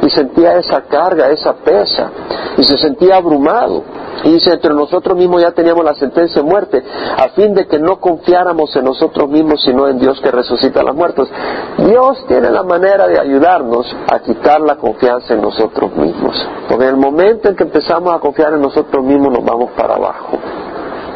Y 0.03 0.09
sentía 0.09 0.57
esa 0.57 0.81
carga, 0.81 1.29
esa 1.29 1.53
pesa, 1.53 2.09
y 2.57 2.63
se 2.63 2.77
sentía 2.77 3.17
abrumado. 3.17 3.83
Y 4.23 4.33
dice, 4.33 4.51
entre 4.51 4.73
nosotros 4.73 5.15
mismos 5.15 5.41
ya 5.41 5.51
teníamos 5.51 5.83
la 5.83 5.93
sentencia 5.93 6.41
de 6.41 6.47
muerte, 6.47 6.83
a 7.17 7.29
fin 7.29 7.53
de 7.53 7.67
que 7.67 7.77
no 7.77 8.00
confiáramos 8.00 8.75
en 8.75 8.85
nosotros 8.85 9.29
mismos, 9.29 9.63
sino 9.63 9.88
en 9.88 10.00
Dios 10.00 10.19
que 10.21 10.31
resucita 10.31 10.81
a 10.81 10.83
los 10.83 10.95
muertos. 10.95 11.29
Dios 11.77 12.25
tiene 12.27 12.50
la 12.50 12.63
manera 12.63 13.07
de 13.07 13.19
ayudarnos 13.19 13.95
a 14.11 14.19
quitar 14.19 14.61
la 14.61 14.75
confianza 14.77 15.33
en 15.35 15.41
nosotros 15.41 15.95
mismos. 15.95 16.35
Porque 16.67 16.85
en 16.85 16.91
el 16.91 16.97
momento 16.97 17.50
en 17.50 17.55
que 17.55 17.63
empezamos 17.63 18.13
a 18.13 18.19
confiar 18.19 18.53
en 18.53 18.61
nosotros 18.61 19.03
mismos, 19.03 19.33
nos 19.33 19.45
vamos 19.45 19.71
para 19.77 19.95
abajo. 19.95 20.38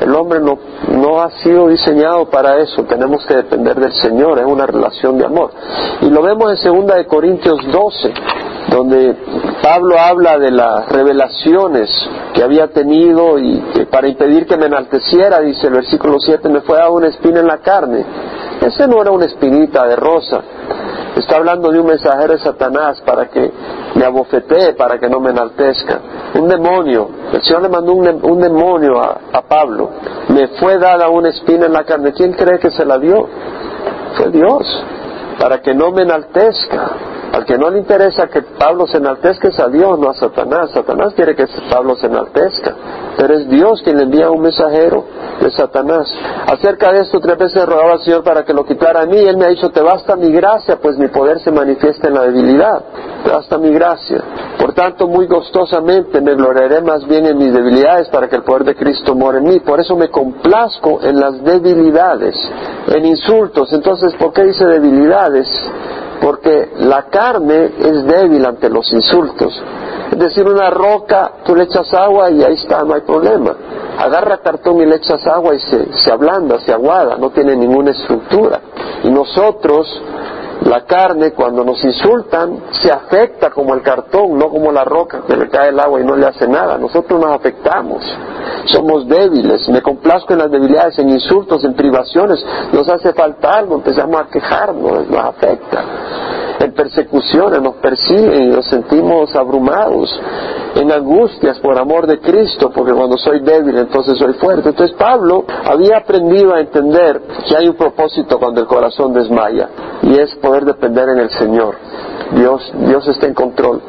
El 0.05 0.13
hombre 0.13 0.39
no, 0.39 0.59
no 0.91 1.19
ha 1.19 1.31
sido 1.41 1.67
diseñado 1.67 2.29
para 2.29 2.59
eso, 2.59 2.83
tenemos 2.83 3.25
que 3.25 3.37
depender 3.37 3.75
del 3.79 3.91
Señor, 3.91 4.37
es 4.37 4.45
una 4.45 4.67
relación 4.67 5.17
de 5.17 5.25
amor. 5.25 5.49
Y 6.01 6.11
lo 6.11 6.21
vemos 6.21 6.63
en 6.63 6.85
2 6.85 6.95
de 6.95 7.07
Corintios 7.07 7.59
12, 7.71 8.13
donde 8.69 9.15
Pablo 9.61 9.99
habla 9.99 10.37
de 10.37 10.51
las 10.51 10.89
revelaciones 10.89 11.89
que 12.33 12.43
había 12.43 12.67
tenido 12.67 13.39
y 13.39 13.59
que 13.73 13.85
para 13.85 14.07
impedir 14.07 14.45
que 14.45 14.57
me 14.57 14.65
enalteciera, 14.65 15.39
dice 15.41 15.67
el 15.67 15.73
versículo 15.73 16.19
7, 16.19 16.49
me 16.49 16.61
fue 16.61 16.77
dado 16.77 16.93
una 16.93 17.07
espina 17.07 17.39
en 17.39 17.47
la 17.47 17.59
carne. 17.59 18.05
Ese 18.61 18.87
no 18.87 19.01
era 19.01 19.11
una 19.11 19.25
espinita 19.25 19.85
de 19.85 19.95
rosa, 19.95 20.41
Está 21.15 21.37
hablando 21.37 21.71
de 21.71 21.79
un 21.79 21.87
mensajero 21.87 22.33
de 22.33 22.39
Satanás 22.39 23.01
para 23.05 23.29
que 23.29 23.49
me 23.95 24.03
abofetee, 24.03 24.73
para 24.73 24.99
que 24.99 25.07
no 25.07 25.21
me 25.21 25.29
enaltezca. 25.29 25.99
Un 26.33 26.49
demonio. 26.49 27.09
El 27.31 27.41
Señor 27.41 27.61
le 27.61 27.69
mandó 27.69 27.93
un, 27.93 28.41
demonio 28.41 28.99
a, 29.01 29.17
a, 29.31 29.41
Pablo. 29.43 29.91
Me 30.27 30.49
fue 30.59 30.77
dada 30.77 31.07
una 31.07 31.29
espina 31.29 31.67
en 31.67 31.73
la 31.73 31.85
carne. 31.85 32.11
¿Quién 32.11 32.33
cree 32.33 32.59
que 32.59 32.69
se 32.71 32.83
la 32.83 32.97
dio? 32.99 33.29
Fue 34.17 34.29
Dios. 34.29 34.83
Para 35.39 35.61
que 35.61 35.73
no 35.73 35.91
me 35.91 36.03
enaltezca. 36.03 36.91
Al 37.35 37.43
que 37.43 37.57
no 37.57 37.69
le 37.69 37.79
interesa 37.79 38.27
que 38.27 38.43
Pablo 38.43 38.87
se 38.87 38.97
enaltezca 38.97 39.49
es 39.49 39.59
a 39.59 39.67
Dios, 39.67 39.99
no 39.99 40.09
a 40.09 40.13
Satanás. 40.13 40.71
Satanás 40.71 41.13
quiere 41.15 41.35
que 41.35 41.45
Pablo 41.69 41.95
se 41.97 42.05
enaltezca, 42.05 42.73
pero 43.17 43.33
es 43.33 43.49
Dios 43.49 43.81
quien 43.83 43.97
le 43.97 44.03
envía 44.03 44.29
un 44.31 44.41
mensajero 44.41 45.03
de 45.41 45.51
Satanás. 45.51 46.07
Acerca 46.47 46.93
de 46.93 47.01
esto 47.01 47.19
tres 47.19 47.37
veces 47.37 47.65
rogaba 47.65 47.93
al 47.93 47.99
Señor 47.99 48.23
para 48.23 48.45
que 48.45 48.53
lo 48.53 48.63
quitara 48.63 49.01
a 49.01 49.05
mí 49.05 49.17
él 49.17 49.35
me 49.35 49.45
ha 49.45 49.49
dicho, 49.49 49.69
te 49.69 49.81
basta 49.81 50.15
mi 50.15 50.31
gracia, 50.31 50.77
pues 50.81 50.97
mi 50.97 51.09
poder 51.09 51.41
se 51.41 51.51
manifiesta 51.51 52.07
en 52.07 52.13
la 52.13 52.21
debilidad. 52.21 52.83
Te 53.25 53.31
basta 53.31 53.57
mi 53.57 53.71
gracia. 53.71 54.21
Por 54.59 54.73
tanto, 54.73 55.07
muy 55.07 55.25
gustosamente 55.25 56.21
me 56.21 56.35
gloriaré 56.35 56.79
más 56.81 57.07
bien 57.07 57.25
en 57.25 57.39
mis 57.39 57.51
debilidades 57.51 58.07
para 58.09 58.29
que 58.29 58.35
el 58.35 58.43
poder 58.43 58.65
de 58.65 58.75
Cristo 58.75 59.15
more 59.15 59.39
en 59.39 59.45
mí. 59.45 59.59
Por 59.61 59.79
eso 59.79 59.95
me 59.95 60.09
complazco 60.09 60.99
en 61.01 61.19
las 61.19 61.43
debilidades, 61.43 62.35
en 62.87 63.03
insultos. 63.03 63.73
Entonces, 63.73 64.13
¿por 64.13 64.31
qué 64.31 64.43
dice 64.43 64.65
debilidades? 64.67 65.49
porque 66.21 66.71
la 66.77 67.03
carne 67.03 67.71
es 67.77 68.05
débil 68.05 68.45
ante 68.45 68.69
los 68.69 68.91
insultos. 68.91 69.53
Es 70.11 70.17
decir, 70.17 70.47
una 70.47 70.69
roca, 70.69 71.33
tú 71.45 71.55
le 71.55 71.63
echas 71.63 71.93
agua 71.93 72.31
y 72.31 72.41
ahí 72.43 72.53
está, 72.53 72.83
no 72.83 72.93
hay 72.93 73.01
problema. 73.01 73.55
Agarra 73.99 74.37
cartón 74.37 74.79
y 74.81 74.85
le 74.85 74.95
echas 74.95 75.25
agua 75.27 75.53
y 75.53 75.59
se, 75.59 75.91
se 75.99 76.11
ablanda, 76.11 76.59
se 76.59 76.71
aguada, 76.71 77.17
no 77.17 77.31
tiene 77.31 77.55
ninguna 77.55 77.91
estructura. 77.91 78.59
Y 79.03 79.09
nosotros 79.09 79.87
la 80.65 80.83
carne, 80.83 81.31
cuando 81.31 81.63
nos 81.63 81.83
insultan, 81.83 82.59
se 82.81 82.91
afecta 82.91 83.51
como 83.51 83.75
el 83.75 83.83
cartón, 83.83 84.35
no 84.35 84.49
como 84.49 84.71
la 84.71 84.83
roca 84.83 85.21
que 85.27 85.37
le 85.37 85.47
cae 85.47 85.69
el 85.69 85.79
agua 85.79 86.01
y 86.01 86.03
no 86.03 86.15
le 86.15 86.25
hace 86.25 86.47
nada. 86.47 86.75
Nosotros 86.79 87.19
nos 87.21 87.35
afectamos. 87.35 88.03
Somos 88.65 89.07
débiles. 89.07 89.69
Me 89.69 89.83
complazco 89.83 90.33
en 90.33 90.39
las 90.39 90.49
debilidades, 90.49 90.97
en 90.97 91.09
insultos, 91.09 91.63
en 91.63 91.75
privaciones. 91.75 92.43
Nos 92.73 92.89
hace 92.89 93.13
falta 93.13 93.51
algo, 93.51 93.75
empezamos 93.75 94.19
a 94.19 94.25
quejarnos, 94.25 95.07
nos 95.07 95.23
afecta 95.23 95.83
en 96.59 96.73
persecuciones, 96.73 97.61
nos 97.61 97.75
persiguen 97.75 98.43
y 98.43 98.47
nos 98.47 98.65
sentimos 98.65 99.35
abrumados, 99.35 100.19
en 100.75 100.91
angustias 100.91 101.59
por 101.59 101.77
amor 101.77 102.07
de 102.07 102.19
Cristo, 102.19 102.71
porque 102.73 102.93
cuando 102.93 103.17
soy 103.17 103.41
débil 103.41 103.77
entonces 103.77 104.17
soy 104.17 104.33
fuerte. 104.33 104.69
Entonces 104.69 104.95
Pablo 104.97 105.45
había 105.63 105.97
aprendido 105.97 106.55
a 106.55 106.59
entender 106.59 107.21
que 107.47 107.55
hay 107.55 107.67
un 107.67 107.75
propósito 107.75 108.39
cuando 108.39 108.61
el 108.61 108.67
corazón 108.67 109.13
desmaya 109.13 109.69
y 110.05 110.19
es 110.19 110.35
poder 110.35 110.65
depender 110.65 111.09
en 111.09 111.19
el 111.19 111.29
Señor. 111.31 111.75
Dios, 112.31 112.71
Dios 112.75 113.07
está 113.07 113.25
en 113.25 113.33
control. 113.33 113.81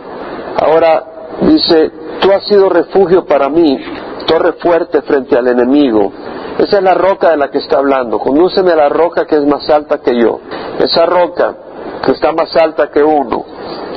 Ahora 0.59 1.05
dice, 1.43 1.93
tú 2.21 2.33
has 2.33 2.45
sido 2.47 2.71
refugio 2.71 3.27
para 3.27 3.51
mí, 3.51 3.79
torre 4.27 4.53
fuerte 4.55 5.03
frente 5.03 5.37
al 5.37 5.49
enemigo. 5.49 6.11
Esa 6.59 6.79
es 6.79 6.83
la 6.83 6.95
roca 6.95 7.31
de 7.31 7.37
la 7.37 7.51
que 7.51 7.59
está 7.59 7.79
hablando. 7.79 8.19
Condúceme 8.19 8.73
a 8.73 8.77
la 8.77 8.89
roca 8.89 9.27
que 9.27 9.37
es 9.37 9.47
más 9.47 9.69
alta 9.69 9.99
que 9.99 10.19
yo. 10.19 10.41
Esa 10.79 11.05
roca 11.05 11.55
que 12.03 12.13
está 12.13 12.33
más 12.33 12.57
alta 12.57 12.91
que 12.91 13.03
uno. 13.03 13.45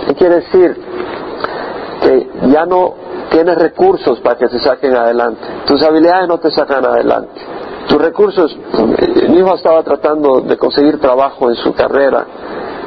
¿Qué 0.08 0.16
quiere 0.16 0.36
decir? 0.36 0.78
Que 2.02 2.30
ya 2.50 2.66
no 2.66 2.96
tienes 3.32 3.58
recursos 3.58 4.20
para 4.20 4.38
que 4.38 4.50
te 4.50 4.60
saquen 4.60 4.94
adelante. 4.96 5.42
Tus 5.66 5.82
habilidades 5.84 6.28
no 6.28 6.38
te 6.40 6.52
sacan 6.52 6.86
adelante. 6.86 7.40
Tus 7.90 8.00
recursos, 8.00 8.56
mi 9.30 9.40
hijo 9.40 9.56
estaba 9.56 9.82
tratando 9.82 10.42
de 10.42 10.58
conseguir 10.58 11.00
trabajo 11.00 11.50
en 11.50 11.56
su 11.56 11.74
carrera 11.74 12.24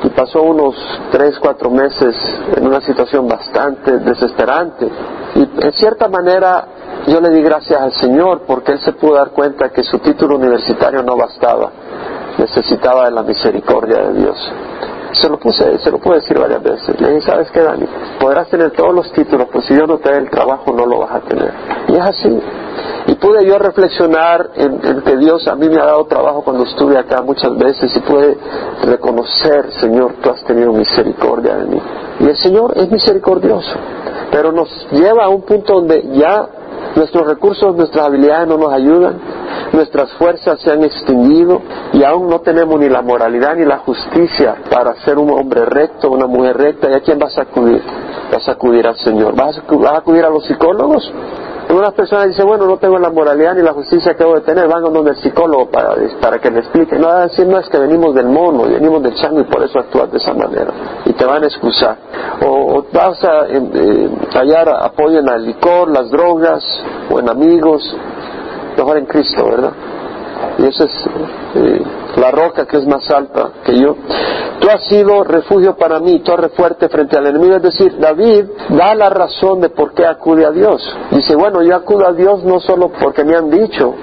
y 0.05 0.09
pasó 0.11 0.43
unos 0.43 0.77
tres, 1.11 1.41
cuatro 1.41 1.71
meses 1.71 2.15
en 2.57 2.65
una 2.65 2.81
situación 2.81 3.27
bastante 3.27 3.99
desesperante. 3.99 4.89
Y 5.35 5.41
en 5.61 5.73
cierta 5.73 6.07
manera 6.09 6.67
yo 7.09 7.21
le 7.21 7.31
di 7.31 7.43
gracias 7.43 7.81
al 7.81 7.93
Señor 7.95 8.43
porque 8.47 8.73
él 8.73 8.79
se 8.79 8.93
pudo 8.93 9.15
dar 9.15 9.31
cuenta 9.31 9.71
que 9.71 9.83
su 9.83 9.99
título 9.99 10.37
universitario 10.37 11.03
no 11.03 11.17
bastaba, 11.17 11.73
necesitaba 12.39 13.07
de 13.07 13.11
la 13.11 13.25
misericordia 13.25 14.03
de 14.03 14.21
Dios. 14.21 14.53
Se 15.15 15.29
lo 15.29 15.37
puse, 15.37 15.79
se 15.81 15.91
lo 15.91 15.99
pude 15.99 16.21
decir 16.21 16.39
varias 16.39 16.63
veces. 16.63 17.01
Le 17.01 17.15
dije, 17.15 17.23
¿sabes 17.23 17.51
qué, 17.51 17.61
Dani? 17.61 17.87
Podrás 18.21 18.47
tener 18.49 18.71
todos 18.71 18.95
los 18.95 19.13
títulos, 19.13 19.49
pues 19.53 19.65
si 19.67 19.75
yo 19.77 19.85
no 19.85 19.99
te 19.99 20.11
doy 20.11 20.19
el 20.19 20.31
trabajo 20.31 20.73
no 20.73 20.87
lo 20.87 21.01
vas 21.01 21.17
a 21.17 21.21
tener. 21.23 21.53
Y 21.89 21.95
es 21.95 22.01
así. 22.03 22.41
Y 23.07 23.15
pude 23.17 23.45
yo 23.47 23.59
reflexionar 23.59 24.51
en, 24.57 25.03
que 25.03 25.17
Dios 25.17 25.47
a 25.49 25.55
mí 25.57 25.69
me 25.69 25.81
ha 25.81 25.87
dado 25.87 26.05
trabajo 26.05 26.43
cuando 26.43 26.65
estuve 26.65 26.97
acá 26.97 27.23
muchas 27.23 27.57
veces 27.57 27.91
y 27.97 28.01
pude 28.01 28.37
reconocer, 28.85 29.73
Señor, 29.81 30.15
tú 30.23 30.31
has 30.31 30.45
tenido 30.45 30.73
misericordia 30.73 31.57
de 31.57 31.67
mí. 31.67 31.81
Y 32.21 32.29
el 32.29 32.37
Señor 32.37 32.73
es 32.77 32.91
misericordioso, 32.91 33.75
pero 34.31 34.53
nos 34.53 34.69
lleva 34.93 35.25
a 35.25 35.29
un 35.29 35.43
punto 35.43 35.75
donde 35.75 36.03
ya 36.15 36.49
Nuestros 36.95 37.27
recursos, 37.27 37.75
nuestras 37.75 38.07
habilidades 38.07 38.49
no 38.49 38.59
nos 38.59 38.73
ayudan, 38.73 39.19
nuestras 39.73 40.13
fuerzas 40.13 40.61
se 40.61 40.71
han 40.71 40.85
extinguido 40.85 41.63
y 41.95 42.05
aún 42.05 42.29
no 42.29 42.41
tenemos 42.41 42.79
ni 42.79 42.89
la 42.91 43.01
moralidad 43.01 43.57
ni 43.57 43.65
la 43.65 43.79
justicia 43.79 44.57
para 44.71 44.95
ser 44.97 45.19
un 45.19 45.31
hombre 45.31 45.65
recto, 45.65 46.11
una 46.11 46.27
mujer 46.27 46.59
recta. 46.59 46.91
¿Y 46.91 46.95
a 46.95 47.01
quién 47.01 47.19
vas 47.19 47.37
a 47.39 47.43
acudir? 47.43 47.81
Vas 48.31 48.47
a 48.47 48.53
acudir 48.53 48.87
al 48.87 48.97
Señor. 48.97 49.35
¿Vas 49.35 49.59
a 49.59 49.97
acudir 49.97 50.25
a 50.25 50.29
los 50.29 50.45
psicólogos? 50.45 51.11
Algunas 51.73 51.95
personas 51.95 52.27
dicen, 52.27 52.47
bueno, 52.47 52.67
no 52.67 52.77
tengo 52.77 52.99
la 52.99 53.09
moralidad 53.09 53.55
ni 53.55 53.63
la 53.63 53.73
justicia 53.73 54.13
que 54.13 54.19
debo 54.19 54.35
de 54.35 54.43
tener, 54.43 54.69
van 54.69 54.83
donde 54.83 55.13
el 55.13 55.17
psicólogo 55.17 55.71
para, 55.71 55.95
para 56.21 56.39
que 56.39 56.51
le 56.51 56.59
explique. 56.59 56.99
No, 56.99 57.11
decir, 57.21 57.47
no 57.47 57.59
es 57.59 57.67
que 57.71 57.79
venimos 57.79 58.15
del 58.15 58.27
mono, 58.27 58.65
venimos 58.65 59.03
del 59.03 59.15
chango 59.15 59.41
y 59.41 59.45
por 59.45 59.63
eso 59.63 59.79
actúas 59.79 60.13
de 60.13 60.19
esa 60.19 60.35
manera. 60.35 60.71
Y 61.07 61.15
te 61.15 61.25
van 61.25 61.43
a 61.43 61.47
excusar. 61.47 61.97
O, 62.45 62.85
vas 62.93 63.25
a 63.25 63.47
eh, 63.49 64.11
hallar 64.35 64.69
apoyo 64.69 65.21
en 65.21 65.29
el 65.31 65.47
licor, 65.47 65.89
las 65.89 66.11
drogas, 66.11 66.63
o 67.11 67.19
en 67.19 67.31
amigos, 67.31 67.97
mejor 68.77 68.99
en 68.99 69.07
Cristo, 69.07 69.43
¿verdad? 69.43 69.73
Y 70.59 70.67
esa 70.67 70.85
es 70.85 70.93
eh, 71.55 71.83
la 72.17 72.31
roca 72.31 72.67
que 72.67 72.79
es 72.79 72.87
más 72.87 73.09
alta 73.11 73.51
que 73.65 73.79
yo. 73.79 73.97
Tú 74.61 74.69
has 74.69 74.85
sido 74.87 75.25
refugio 75.25 75.77
para 75.77 75.99
mí, 75.99 76.21
torre 76.21 76.51
fuerte 76.51 76.89
frente 76.89 77.17
al 77.19 77.27
enemigo. 77.27 77.57
Es 77.57 77.63
decir, 77.63 77.99
David 77.99 78.45
da 78.71 78.95
la 78.95 79.11
razón 79.11 79.61
de 79.61 79.71
por 79.71 79.93
qué 79.93 80.07
acude 80.07 80.45
a 80.45 80.51
Dios. 80.51 80.83
Dice, 81.11 81.35
bueno, 81.35 81.63
yo 81.63 81.75
acudo 81.75 82.07
a 82.07 82.13
Dios 82.13 82.45
no 82.45 82.61
solo 82.61 82.93
porque 83.01 83.25
me 83.25 83.35
han 83.35 83.51
dicho, 83.51 83.95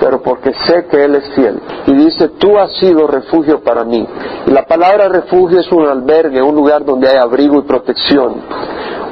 pero 0.00 0.22
porque 0.22 0.52
sé 0.66 0.86
que 0.86 1.04
Él 1.04 1.16
es 1.16 1.28
fiel. 1.34 1.60
Y 1.86 1.94
dice, 1.94 2.28
tú 2.38 2.56
has 2.58 2.72
sido 2.76 3.06
refugio 3.06 3.60
para 3.62 3.84
mí. 3.84 4.06
Y 4.46 4.50
la 4.50 4.66
palabra 4.66 5.08
refugio 5.08 5.60
es 5.60 5.72
un 5.72 5.86
albergue, 5.86 6.42
un 6.42 6.54
lugar 6.54 6.84
donde 6.84 7.08
hay 7.08 7.16
abrigo 7.16 7.58
y 7.58 7.62
protección. 7.62 8.34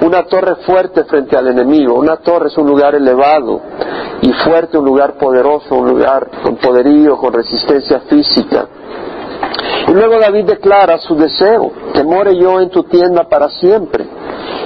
Una 0.03 0.25
torre 0.25 0.57
fuerte 0.67 1.05
frente 1.05 1.37
al 1.37 1.49
enemigo. 1.49 1.95
Una 1.95 2.17
torre 2.19 2.49
es 2.49 2.59
un 2.59 2.67
lugar 2.67 2.95
elevado 2.95 3.61
y 4.23 4.33
fuerte, 4.33 4.79
un 4.79 4.85
lugar 4.85 5.15
poderoso, 5.15 5.75
un 5.75 5.89
lugar 5.91 6.31
con 6.43 6.57
poderío, 6.57 7.19
con 7.19 7.33
resistencia 7.33 8.01
física. 8.09 8.67
Y 9.89 9.93
luego 9.93 10.19
David 10.19 10.47
declara 10.47 10.99
su 10.99 11.15
deseo, 11.17 11.73
que 11.93 12.03
more 12.05 12.35
yo 12.37 12.61
en 12.61 12.71
tu 12.71 12.85
tienda 12.85 13.25
para 13.29 13.49
siempre 13.51 14.07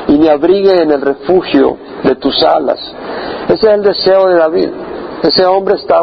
y 0.08 0.18
me 0.18 0.30
abrigue 0.30 0.82
en 0.82 0.90
el 0.90 1.00
refugio 1.00 1.76
de 2.04 2.14
tus 2.16 2.42
alas. 2.44 2.78
Ese 3.48 3.66
es 3.66 3.72
el 3.72 3.82
deseo 3.82 4.28
de 4.28 4.36
David. 4.36 4.68
Ese 5.22 5.44
hombre 5.46 5.76
está 5.76 6.02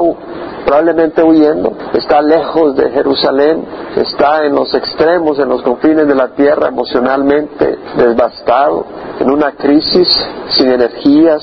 probablemente 0.65 1.23
huyendo, 1.23 1.73
está 1.93 2.21
lejos 2.21 2.75
de 2.75 2.89
Jerusalén, 2.89 3.63
está 3.95 4.45
en 4.45 4.55
los 4.55 4.73
extremos, 4.73 5.37
en 5.39 5.49
los 5.49 5.61
confines 5.61 6.07
de 6.07 6.15
la 6.15 6.29
tierra, 6.29 6.69
emocionalmente 6.69 7.77
devastado, 7.95 8.85
en 9.19 9.29
una 9.29 9.51
crisis, 9.51 10.07
sin 10.49 10.71
energías. 10.71 11.41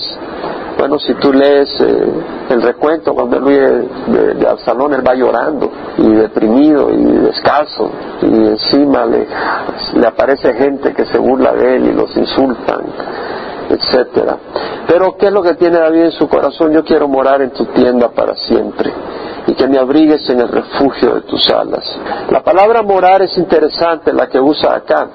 Bueno, 0.80 0.98
si 0.98 1.12
tú 1.12 1.30
lees 1.30 1.68
eh, 1.78 2.12
el 2.48 2.62
recuento, 2.62 3.12
cuando 3.12 3.36
huye 3.36 3.60
de, 3.60 4.34
de, 4.34 4.48
Absalón, 4.48 4.94
él 4.94 5.06
va 5.06 5.14
llorando 5.14 5.70
y 5.98 6.08
deprimido 6.08 6.90
y 6.90 7.04
descalzo, 7.18 7.90
y 8.22 8.46
encima 8.46 9.04
le, 9.04 9.26
le 9.92 10.06
aparece 10.06 10.54
gente 10.54 10.94
que 10.94 11.04
se 11.04 11.18
burla 11.18 11.52
de 11.52 11.76
él 11.76 11.86
y 11.88 11.92
los 11.92 12.16
insultan 12.16 12.80
etcétera. 13.68 14.36
Pero 14.88 15.16
¿qué 15.18 15.26
es 15.26 15.32
lo 15.32 15.42
que 15.42 15.54
tiene 15.54 15.78
David 15.78 16.04
en 16.04 16.12
su 16.12 16.26
corazón? 16.28 16.72
Yo 16.72 16.82
quiero 16.82 17.06
morar 17.06 17.42
en 17.42 17.50
tu 17.50 17.66
tienda 17.66 18.08
para 18.08 18.34
siempre 18.34 18.90
y 19.50 19.54
que 19.54 19.66
me 19.66 19.78
abrigues 19.78 20.28
en 20.30 20.40
el 20.40 20.48
refugio 20.48 21.16
de 21.16 21.20
tus 21.22 21.50
alas. 21.50 21.84
La 22.30 22.40
palabra 22.40 22.82
morar 22.82 23.20
es 23.22 23.36
interesante, 23.36 24.12
la 24.12 24.28
que 24.28 24.38
usa 24.38 24.76
acá. 24.76 25.08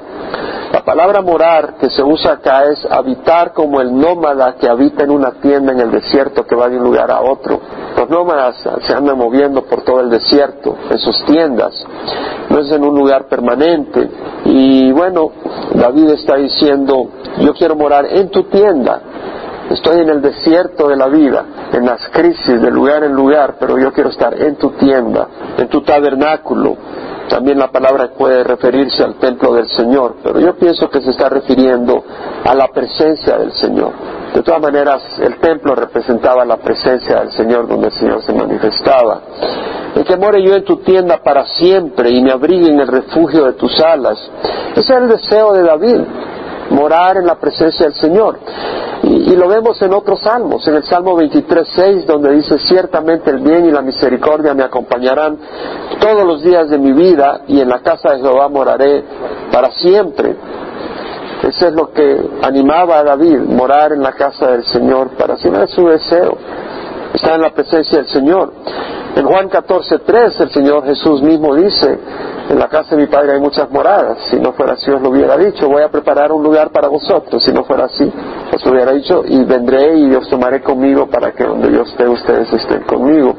La 0.74 0.84
palabra 0.84 1.22
morar 1.22 1.76
que 1.80 1.90
se 1.90 2.04
usa 2.04 2.34
acá 2.34 2.66
es 2.66 2.86
habitar 2.92 3.54
como 3.54 3.80
el 3.80 3.98
nómada 3.98 4.56
que 4.56 4.68
habita 4.68 5.06
en 5.06 5.12
una 5.12 5.32
tienda 5.40 5.72
en 5.72 5.80
el 5.80 5.90
desierto 5.90 6.46
que 6.46 6.54
va 6.54 6.68
de 6.68 6.78
un 6.78 6.84
lugar 6.84 7.10
a 7.12 7.22
otro. 7.22 7.62
Los 7.96 8.10
nómadas 8.10 8.58
se 8.86 8.94
andan 8.94 9.18
moviendo 9.18 9.64
por 9.64 9.84
todo 9.84 10.02
el 10.02 10.10
desierto 10.10 10.76
en 10.90 11.00
sus 11.00 11.24
tiendas. 11.24 11.86
no 12.50 12.60
es 12.60 12.70
en 12.74 12.84
un 12.84 12.94
lugar 12.94 13.30
permanente. 13.30 14.10
Y 14.44 14.92
bueno, 14.92 15.32
David 15.76 16.10
está 16.10 16.36
diciendo, 16.36 17.08
yo 17.40 17.54
quiero 17.54 17.78
morar 17.78 18.06
en 18.08 18.30
tu 18.30 18.44
tienda, 18.44 19.00
Estoy 19.70 20.02
en 20.02 20.10
el 20.10 20.22
desierto 20.22 20.88
de 20.88 20.96
la 20.96 21.08
vida, 21.08 21.44
en 21.74 21.86
las 21.86 22.08
crisis 22.10 22.62
de 22.62 22.70
lugar 22.70 23.04
en 23.04 23.14
lugar, 23.14 23.56
pero 23.60 23.80
yo 23.80 23.92
quiero 23.92 24.10
estar 24.10 24.40
en 24.40 24.56
tu 24.58 24.72
tienda, 24.72 25.28
en 25.58 25.68
tu 25.70 25.82
tabernáculo. 25.82 26.78
También 27.30 27.58
la 27.58 27.72
palabra 27.72 28.10
puede 28.16 28.44
referirse 28.44 29.04
al 29.04 29.16
templo 29.16 29.54
del 29.56 29.68
Señor, 29.68 30.18
pero 30.24 30.40
yo 30.40 30.56
pienso 30.56 30.88
que 30.90 31.02
se 31.02 31.10
está 31.10 31.30
refiriendo 31.30 32.04
a 32.44 32.54
la 32.54 32.68
presencia 32.68 33.38
del 33.40 33.52
Señor. 33.54 33.92
De 34.36 34.44
todas 34.44 34.62
maneras, 34.62 35.02
el 35.20 35.38
templo 35.40 35.74
representaba 35.74 36.46
la 36.46 36.58
presencia 36.58 37.22
del 37.22 37.32
Señor 37.32 37.68
donde 37.68 37.88
el 37.88 37.94
Señor 37.94 38.22
se 38.22 38.34
manifestaba. 38.34 39.22
El 39.96 40.04
que 40.04 40.18
more 40.18 40.44
yo 40.44 40.56
en 40.56 40.64
tu 40.64 40.78
tienda 40.78 41.24
para 41.24 41.46
siempre 41.48 42.12
y 42.12 42.22
me 42.22 42.32
abrigue 42.32 42.68
en 42.68 42.80
el 42.80 42.88
refugio 42.88 43.46
de 43.46 43.54
tus 43.54 43.80
alas. 43.80 44.20
Ese 44.76 44.82
es 44.82 44.90
el 44.90 45.08
deseo 45.08 45.54
de 45.54 45.64
David 45.64 46.02
morar 46.76 47.18
en 47.18 47.26
la 47.26 47.36
presencia 47.36 47.86
del 47.86 47.96
Señor. 47.96 48.38
Y, 49.04 49.36
lo 49.36 49.48
vemos 49.48 49.82
en 49.82 49.94
otros 49.94 50.22
salmos, 50.22 50.68
en 50.68 50.76
el 50.76 50.84
Salmo 50.84 51.20
23.6, 51.20 52.06
donde 52.06 52.34
dice, 52.34 52.58
ciertamente 52.60 53.30
el 53.30 53.40
bien 53.40 53.66
y 53.66 53.72
la 53.72 53.82
misericordia 53.82 54.54
me 54.54 54.64
acompañarán 54.64 55.38
todos 56.00 56.26
los 56.26 56.42
días 56.42 56.70
de 56.70 56.78
mi 56.78 56.92
vida 56.92 57.42
y 57.48 57.60
en 57.60 57.70
la 57.70 57.80
casa 57.80 58.14
de 58.14 58.20
Jehová 58.20 58.48
moraré 58.50 59.04
para 59.52 59.72
siempre. 59.72 60.36
Eso 61.44 61.68
es 61.68 61.74
lo 61.74 61.92
que 61.92 62.30
animaba 62.42 63.00
a 63.00 63.04
David, 63.04 63.40
morar 63.40 63.92
en 63.92 64.02
la 64.02 64.14
casa 64.14 64.52
del 64.52 64.64
Señor 64.66 65.10
para 65.18 65.38
siempre, 65.38 65.64
es 65.66 65.72
su 65.72 65.88
deseo, 65.88 66.38
estar 67.14 67.36
en 67.36 67.42
la 67.42 67.52
presencia 67.52 68.00
del 68.00 68.08
Señor. 68.08 68.54
En 69.16 69.26
Juan 69.26 69.50
14.3 69.50 70.42
el 70.42 70.50
Señor 70.52 70.86
Jesús 70.86 71.22
mismo 71.22 71.56
dice, 71.56 72.00
en 72.50 72.60
la 72.60 72.68
casa 72.68 72.96
de 72.96 73.02
mi 73.02 73.08
padre 73.08 73.34
hay 73.34 73.40
muchas 73.40 73.70
moradas. 73.72 74.20
Si 74.30 74.40
no 74.40 74.54
fuera 74.54 74.74
así, 74.74 74.92
os 74.92 75.02
lo 75.02 75.10
hubiera 75.10 75.36
dicho. 75.38 75.68
Voy 75.68 75.82
a 75.82 75.90
preparar 75.90 76.32
un 76.32 76.44
lugar 76.44 76.70
para 76.70 76.88
vosotros. 76.88 77.44
Si 77.44 77.52
no 77.52 77.64
fuera 77.64 77.86
así, 77.86 78.12
os 78.54 78.66
lo 78.66 78.72
hubiera 78.72 78.92
dicho. 78.92 79.24
Y 79.26 79.44
vendré 79.46 79.98
y 79.98 80.14
os 80.14 80.30
tomaré 80.30 80.62
conmigo 80.62 81.08
para 81.08 81.32
que 81.32 81.44
donde 81.44 81.72
yo 81.72 81.82
esté, 81.82 82.08
ustedes 82.08 82.52
estén 82.54 82.84
conmigo. 82.84 83.36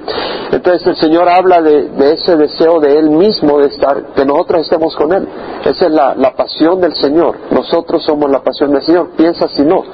Entonces 0.50 0.86
el 0.86 0.96
Señor 0.96 1.28
habla 1.28 1.62
de, 1.62 1.88
ese 2.12 2.36
deseo 2.36 2.80
de 2.80 2.98
Él 2.98 3.10
mismo 3.10 3.58
de 3.58 3.68
estar, 3.68 4.12
que 4.14 4.24
nosotros 4.24 4.62
estemos 4.62 4.96
con 4.96 5.12
Él. 5.12 5.28
Esa 5.64 5.86
es 5.86 5.92
la, 5.92 6.14
la 6.16 6.34
pasión 6.34 6.80
del 6.80 6.94
Señor. 6.94 7.36
Nosotros 7.50 8.02
somos 8.04 8.30
la 8.30 8.42
pasión 8.42 8.72
del 8.72 8.82
Señor. 8.82 9.10
Piensa 9.16 9.48
si 9.48 9.62
no. 9.62 9.84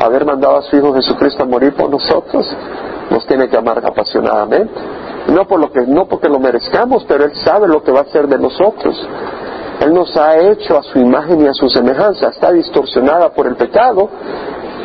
Haber 0.00 0.24
mandado 0.24 0.56
a 0.56 0.62
su 0.62 0.76
Hijo 0.76 0.94
Jesucristo 0.94 1.42
a 1.42 1.46
morir 1.46 1.74
por 1.74 1.90
nosotros 1.90 2.46
nos 3.10 3.26
tiene 3.26 3.48
que 3.48 3.56
amar 3.56 3.82
apasionadamente 3.84 4.72
no 5.34 5.46
por 5.46 5.60
lo 5.60 5.70
que 5.70 5.82
no 5.82 6.06
porque 6.06 6.28
lo 6.28 6.38
merezcamos, 6.38 7.04
pero 7.06 7.24
él 7.24 7.32
sabe 7.44 7.68
lo 7.68 7.82
que 7.82 7.92
va 7.92 8.00
a 8.00 8.02
hacer 8.02 8.28
de 8.28 8.38
nosotros. 8.38 8.96
Él 9.80 9.92
nos 9.92 10.16
ha 10.16 10.38
hecho 10.38 10.78
a 10.78 10.82
su 10.82 10.98
imagen 10.98 11.42
y 11.42 11.48
a 11.48 11.52
su 11.52 11.68
semejanza, 11.68 12.28
está 12.28 12.52
distorsionada 12.52 13.30
por 13.30 13.46
el 13.46 13.56
pecado, 13.56 14.08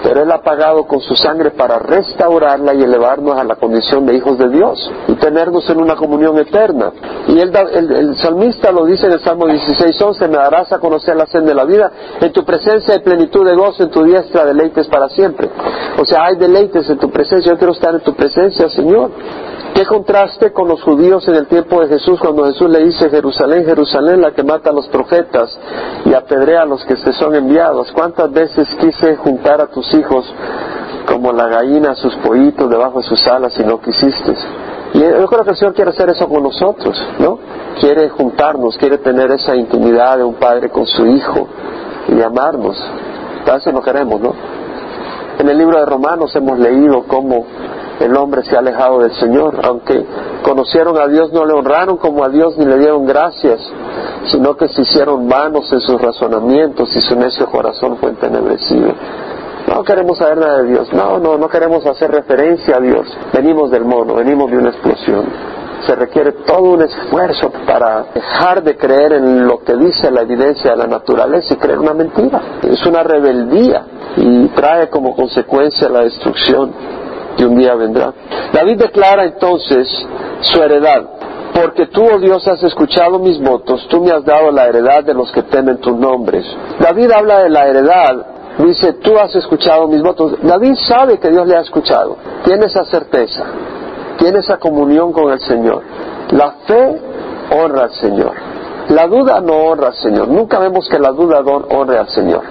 pero 0.03 0.23
Él 0.23 0.31
ha 0.31 0.41
pagado 0.41 0.85
con 0.85 0.99
su 1.01 1.15
sangre 1.15 1.51
para 1.51 1.79
restaurarla 1.79 2.73
y 2.73 2.81
elevarnos 2.81 3.37
a 3.37 3.43
la 3.43 3.55
condición 3.55 4.05
de 4.05 4.15
hijos 4.15 4.37
de 4.37 4.49
Dios 4.49 4.91
y 5.07 5.13
tenernos 5.15 5.69
en 5.69 5.81
una 5.81 5.95
comunión 5.95 6.37
eterna. 6.37 6.91
Y 7.27 7.39
el, 7.39 7.55
el, 7.55 8.15
salmista 8.15 8.71
lo 8.71 8.85
dice 8.85 9.07
en 9.07 9.13
el 9.13 9.19
Salmo 9.19 9.47
16:11, 9.47 10.27
me 10.29 10.37
darás 10.37 10.71
a 10.71 10.79
conocer 10.79 11.15
la 11.15 11.25
senda 11.25 11.49
de 11.49 11.55
la 11.55 11.65
vida, 11.65 11.91
en 12.21 12.31
tu 12.31 12.43
presencia 12.43 12.93
hay 12.93 13.01
plenitud 13.01 13.45
de 13.45 13.55
gozo, 13.55 13.83
en 13.83 13.89
tu 13.89 14.03
diestra 14.03 14.45
deleites 14.45 14.87
para 14.87 15.09
siempre. 15.09 15.49
O 15.99 16.05
sea, 16.05 16.25
hay 16.25 16.37
deleites 16.37 16.89
en 16.89 16.97
tu 16.97 17.09
presencia, 17.09 17.51
yo 17.51 17.57
quiero 17.57 17.73
estar 17.73 17.93
en 17.93 18.01
tu 18.01 18.13
presencia, 18.13 18.69
Señor. 18.69 19.11
Qué 19.73 19.85
contraste 19.85 20.51
con 20.51 20.67
los 20.67 20.81
judíos 20.83 21.27
en 21.27 21.35
el 21.35 21.47
tiempo 21.47 21.81
de 21.81 21.87
Jesús, 21.87 22.19
cuando 22.19 22.45
Jesús 22.45 22.69
le 22.69 22.83
dice, 22.83 23.09
Jerusalén, 23.09 23.65
Jerusalén, 23.65 24.21
la 24.21 24.31
que 24.31 24.43
mata 24.43 24.71
a 24.71 24.73
los 24.73 24.87
profetas 24.87 25.57
y 26.05 26.13
apedrea 26.13 26.63
a 26.63 26.65
los 26.65 26.83
que 26.85 26.97
se 26.97 27.13
son 27.13 27.35
enviados. 27.35 27.91
¿Cuántas 27.93 28.31
veces 28.31 28.67
quise 28.79 29.15
juntar 29.17 29.61
a 29.61 29.67
tus 29.67 29.93
hijos 29.93 30.25
como 31.07 31.31
la 31.31 31.47
gallina 31.47 31.91
a 31.91 31.95
sus 31.95 32.15
pollitos 32.17 32.69
debajo 32.69 32.99
de 32.99 33.07
sus 33.07 33.25
alas 33.27 33.57
y 33.57 33.63
no 33.63 33.79
quisiste? 33.79 34.35
Y 34.93 34.99
yo 34.99 35.27
creo 35.27 35.43
que 35.43 35.51
el 35.51 35.55
Señor 35.55 35.73
quiere 35.73 35.91
hacer 35.91 36.09
eso 36.09 36.27
con 36.27 36.43
nosotros, 36.43 36.99
¿no? 37.19 37.37
Quiere 37.79 38.09
juntarnos, 38.09 38.77
quiere 38.77 38.97
tener 38.97 39.31
esa 39.31 39.55
intimidad 39.55 40.17
de 40.17 40.23
un 40.23 40.33
padre 40.35 40.69
con 40.69 40.85
su 40.87 41.05
hijo 41.05 41.47
y 42.07 42.21
amarnos. 42.21 42.75
A 43.47 43.53
veces 43.53 43.73
no 43.73 43.81
queremos, 43.81 44.19
¿no? 44.19 44.33
En 45.37 45.47
el 45.47 45.57
libro 45.57 45.79
de 45.79 45.85
Romanos 45.85 46.35
hemos 46.35 46.59
leído 46.59 47.03
cómo 47.07 47.45
el 47.99 48.15
hombre 48.15 48.43
se 48.43 48.55
ha 48.55 48.59
alejado 48.59 48.99
del 48.99 49.13
Señor. 49.13 49.59
Aunque 49.63 50.05
conocieron 50.43 50.97
a 50.97 51.07
Dios, 51.07 51.31
no 51.33 51.45
le 51.45 51.53
honraron 51.53 51.97
como 51.97 52.23
a 52.23 52.29
Dios 52.29 52.57
ni 52.57 52.65
le 52.65 52.77
dieron 52.77 53.05
gracias, 53.05 53.59
sino 54.31 54.55
que 54.55 54.67
se 54.69 54.81
hicieron 54.81 55.27
vanos 55.27 55.71
en 55.71 55.81
sus 55.81 56.01
razonamientos 56.01 56.95
y 56.95 57.01
su 57.01 57.15
necio 57.15 57.45
corazón 57.47 57.97
fue 57.97 58.09
entenebrecido. 58.09 58.93
No 59.67 59.83
queremos 59.83 60.17
saber 60.17 60.37
nada 60.37 60.63
de 60.63 60.69
Dios, 60.69 60.91
no, 60.93 61.19
no, 61.19 61.37
no 61.37 61.47
queremos 61.47 61.85
hacer 61.85 62.09
referencia 62.09 62.77
a 62.77 62.79
Dios. 62.79 63.05
Venimos 63.33 63.69
del 63.69 63.85
mono, 63.85 64.15
venimos 64.15 64.49
de 64.49 64.57
una 64.57 64.69
explosión. 64.69 65.25
Se 65.85 65.95
requiere 65.95 66.31
todo 66.45 66.73
un 66.73 66.81
esfuerzo 66.81 67.51
para 67.65 68.05
dejar 68.13 68.63
de 68.63 68.75
creer 68.75 69.13
en 69.13 69.47
lo 69.47 69.59
que 69.59 69.75
dice 69.75 70.11
la 70.11 70.21
evidencia 70.21 70.71
de 70.71 70.77
la 70.77 70.87
naturaleza 70.87 71.53
y 71.53 71.57
creer 71.57 71.79
una 71.79 71.93
mentira. 71.93 72.41
Es 72.63 72.85
una 72.85 73.03
rebeldía 73.03 73.85
y 74.17 74.47
trae 74.49 74.89
como 74.89 75.15
consecuencia 75.15 75.87
la 75.87 76.01
destrucción 76.01 76.73
un 77.45 77.57
día 77.57 77.75
vendrá. 77.75 78.13
David 78.53 78.77
declara 78.77 79.25
entonces 79.25 79.87
su 80.41 80.61
heredad. 80.61 81.03
Porque 81.53 81.87
tú, 81.87 82.05
oh 82.05 82.19
Dios, 82.19 82.47
has 82.47 82.63
escuchado 82.63 83.19
mis 83.19 83.39
votos, 83.41 83.85
tú 83.89 84.01
me 84.01 84.11
has 84.11 84.23
dado 84.23 84.51
la 84.51 84.67
heredad 84.67 85.03
de 85.03 85.13
los 85.13 85.31
que 85.31 85.43
temen 85.43 85.77
tus 85.79 85.95
nombres. 85.95 86.45
David 86.79 87.11
habla 87.11 87.39
de 87.39 87.49
la 87.49 87.67
heredad, 87.67 88.25
dice, 88.59 88.93
tú 88.93 89.17
has 89.17 89.35
escuchado 89.35 89.87
mis 89.87 90.01
votos. 90.01 90.37
David 90.41 90.75
sabe 90.87 91.17
que 91.17 91.29
Dios 91.29 91.47
le 91.47 91.57
ha 91.57 91.61
escuchado, 91.61 92.17
tiene 92.45 92.67
esa 92.67 92.85
certeza, 92.85 93.45
tiene 94.17 94.39
esa 94.39 94.57
comunión 94.57 95.11
con 95.11 95.31
el 95.31 95.39
Señor. 95.39 95.83
La 96.31 96.51
fe 96.67 97.01
honra 97.51 97.83
al 97.83 97.93
Señor. 97.93 98.48
La 98.89 99.07
duda 99.07 99.39
no 99.39 99.53
honra 99.53 99.87
al 99.87 99.95
Señor. 99.95 100.27
Nunca 100.27 100.59
vemos 100.59 100.87
que 100.89 100.99
la 100.99 101.11
duda 101.11 101.41
honre 101.41 101.99
al 101.99 102.09
Señor 102.09 102.41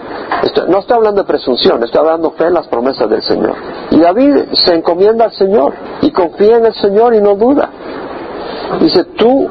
no 0.68 0.78
estoy 0.78 0.96
hablando 0.96 1.22
de 1.22 1.26
presunción, 1.26 1.82
estoy 1.82 2.00
hablando 2.00 2.30
fe 2.32 2.46
en 2.46 2.54
las 2.54 2.66
promesas 2.68 3.08
del 3.08 3.22
Señor. 3.22 3.54
Y 3.90 3.98
David 3.98 4.52
se 4.52 4.74
encomienda 4.74 5.26
al 5.26 5.32
Señor 5.32 5.72
y 6.02 6.10
confía 6.10 6.56
en 6.56 6.66
el 6.66 6.74
Señor 6.74 7.14
y 7.14 7.20
no 7.20 7.34
duda. 7.34 7.70
Dice, 8.80 9.04
tú 9.16 9.50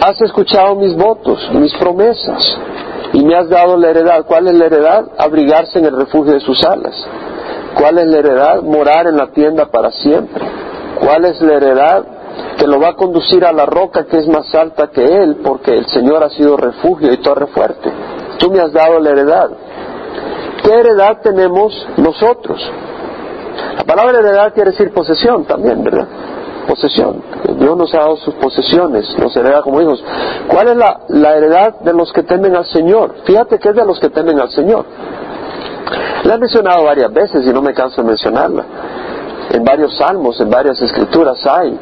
has 0.00 0.20
escuchado 0.20 0.74
mis 0.76 0.96
votos, 0.96 1.50
mis 1.54 1.74
promesas, 1.74 2.56
y 3.12 3.24
me 3.24 3.36
has 3.36 3.48
dado 3.48 3.76
la 3.76 3.88
heredad. 3.88 4.24
¿Cuál 4.26 4.48
es 4.48 4.54
la 4.54 4.66
heredad? 4.66 5.06
Abrigarse 5.18 5.78
en 5.78 5.86
el 5.86 5.96
refugio 5.96 6.34
de 6.34 6.40
sus 6.40 6.62
alas. 6.64 6.94
¿Cuál 7.74 7.98
es 7.98 8.06
la 8.06 8.18
heredad? 8.18 8.62
Morar 8.62 9.06
en 9.06 9.16
la 9.16 9.28
tienda 9.28 9.66
para 9.66 9.90
siempre. 9.90 10.44
¿Cuál 11.00 11.24
es 11.24 11.40
la 11.40 11.54
heredad? 11.54 12.04
Que 12.58 12.66
lo 12.66 12.80
va 12.80 12.90
a 12.90 12.94
conducir 12.94 13.44
a 13.44 13.52
la 13.52 13.66
roca 13.66 14.04
que 14.04 14.18
es 14.18 14.28
más 14.28 14.52
alta 14.54 14.88
que 14.88 15.04
él, 15.04 15.38
porque 15.44 15.76
el 15.76 15.86
Señor 15.86 16.22
ha 16.24 16.30
sido 16.30 16.56
refugio 16.56 17.12
y 17.12 17.18
torre 17.18 17.46
fuerte. 17.48 17.90
Tú 18.38 18.50
me 18.50 18.60
has 18.60 18.72
dado 18.72 18.98
la 19.00 19.10
heredad. 19.10 19.50
¿Qué 20.62 20.72
heredad 20.72 21.20
tenemos 21.22 21.72
nosotros? 21.96 22.60
La 23.76 23.84
palabra 23.84 24.18
heredad 24.18 24.52
quiere 24.52 24.72
decir 24.72 24.92
posesión 24.92 25.44
también, 25.44 25.82
¿verdad? 25.82 26.06
Posesión. 26.66 27.22
Dios 27.58 27.76
nos 27.76 27.94
ha 27.94 27.98
dado 27.98 28.16
sus 28.16 28.34
posesiones, 28.34 29.16
nos 29.18 29.34
hereda 29.36 29.62
como 29.62 29.80
hijos. 29.80 30.04
¿Cuál 30.48 30.68
es 30.68 30.76
la, 30.76 31.00
la 31.08 31.36
heredad 31.36 31.80
de 31.80 31.92
los 31.92 32.12
que 32.12 32.22
temen 32.22 32.54
al 32.54 32.66
Señor? 32.66 33.14
Fíjate 33.24 33.58
que 33.58 33.70
es 33.70 33.74
de 33.74 33.84
los 33.84 33.98
que 33.98 34.10
temen 34.10 34.38
al 34.38 34.50
Señor. 34.50 34.84
La 36.24 36.34
he 36.34 36.38
mencionado 36.38 36.84
varias 36.84 37.12
veces 37.12 37.46
y 37.46 37.52
no 37.52 37.62
me 37.62 37.72
canso 37.72 38.02
de 38.02 38.08
mencionarla. 38.08 38.64
En 39.50 39.64
varios 39.64 39.96
salmos, 39.96 40.38
en 40.40 40.50
varias 40.50 40.80
escrituras 40.82 41.44
hay. 41.46 41.78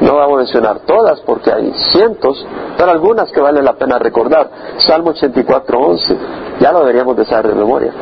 No 0.00 0.16
vamos 0.16 0.34
a 0.34 0.38
mencionar 0.38 0.80
todas 0.86 1.20
porque 1.20 1.52
hay 1.52 1.72
cientos, 1.92 2.46
pero 2.76 2.90
algunas 2.90 3.30
que 3.32 3.40
vale 3.40 3.62
la 3.62 3.74
pena 3.74 3.98
recordar. 3.98 4.50
Salmo 4.78 5.10
84, 5.10 5.78
11. 5.78 6.16
Ya 6.60 6.72
lo 6.72 6.80
deberíamos 6.80 7.16
de 7.16 7.24
saber 7.26 7.48
de 7.48 7.54
memoria. 7.54 7.92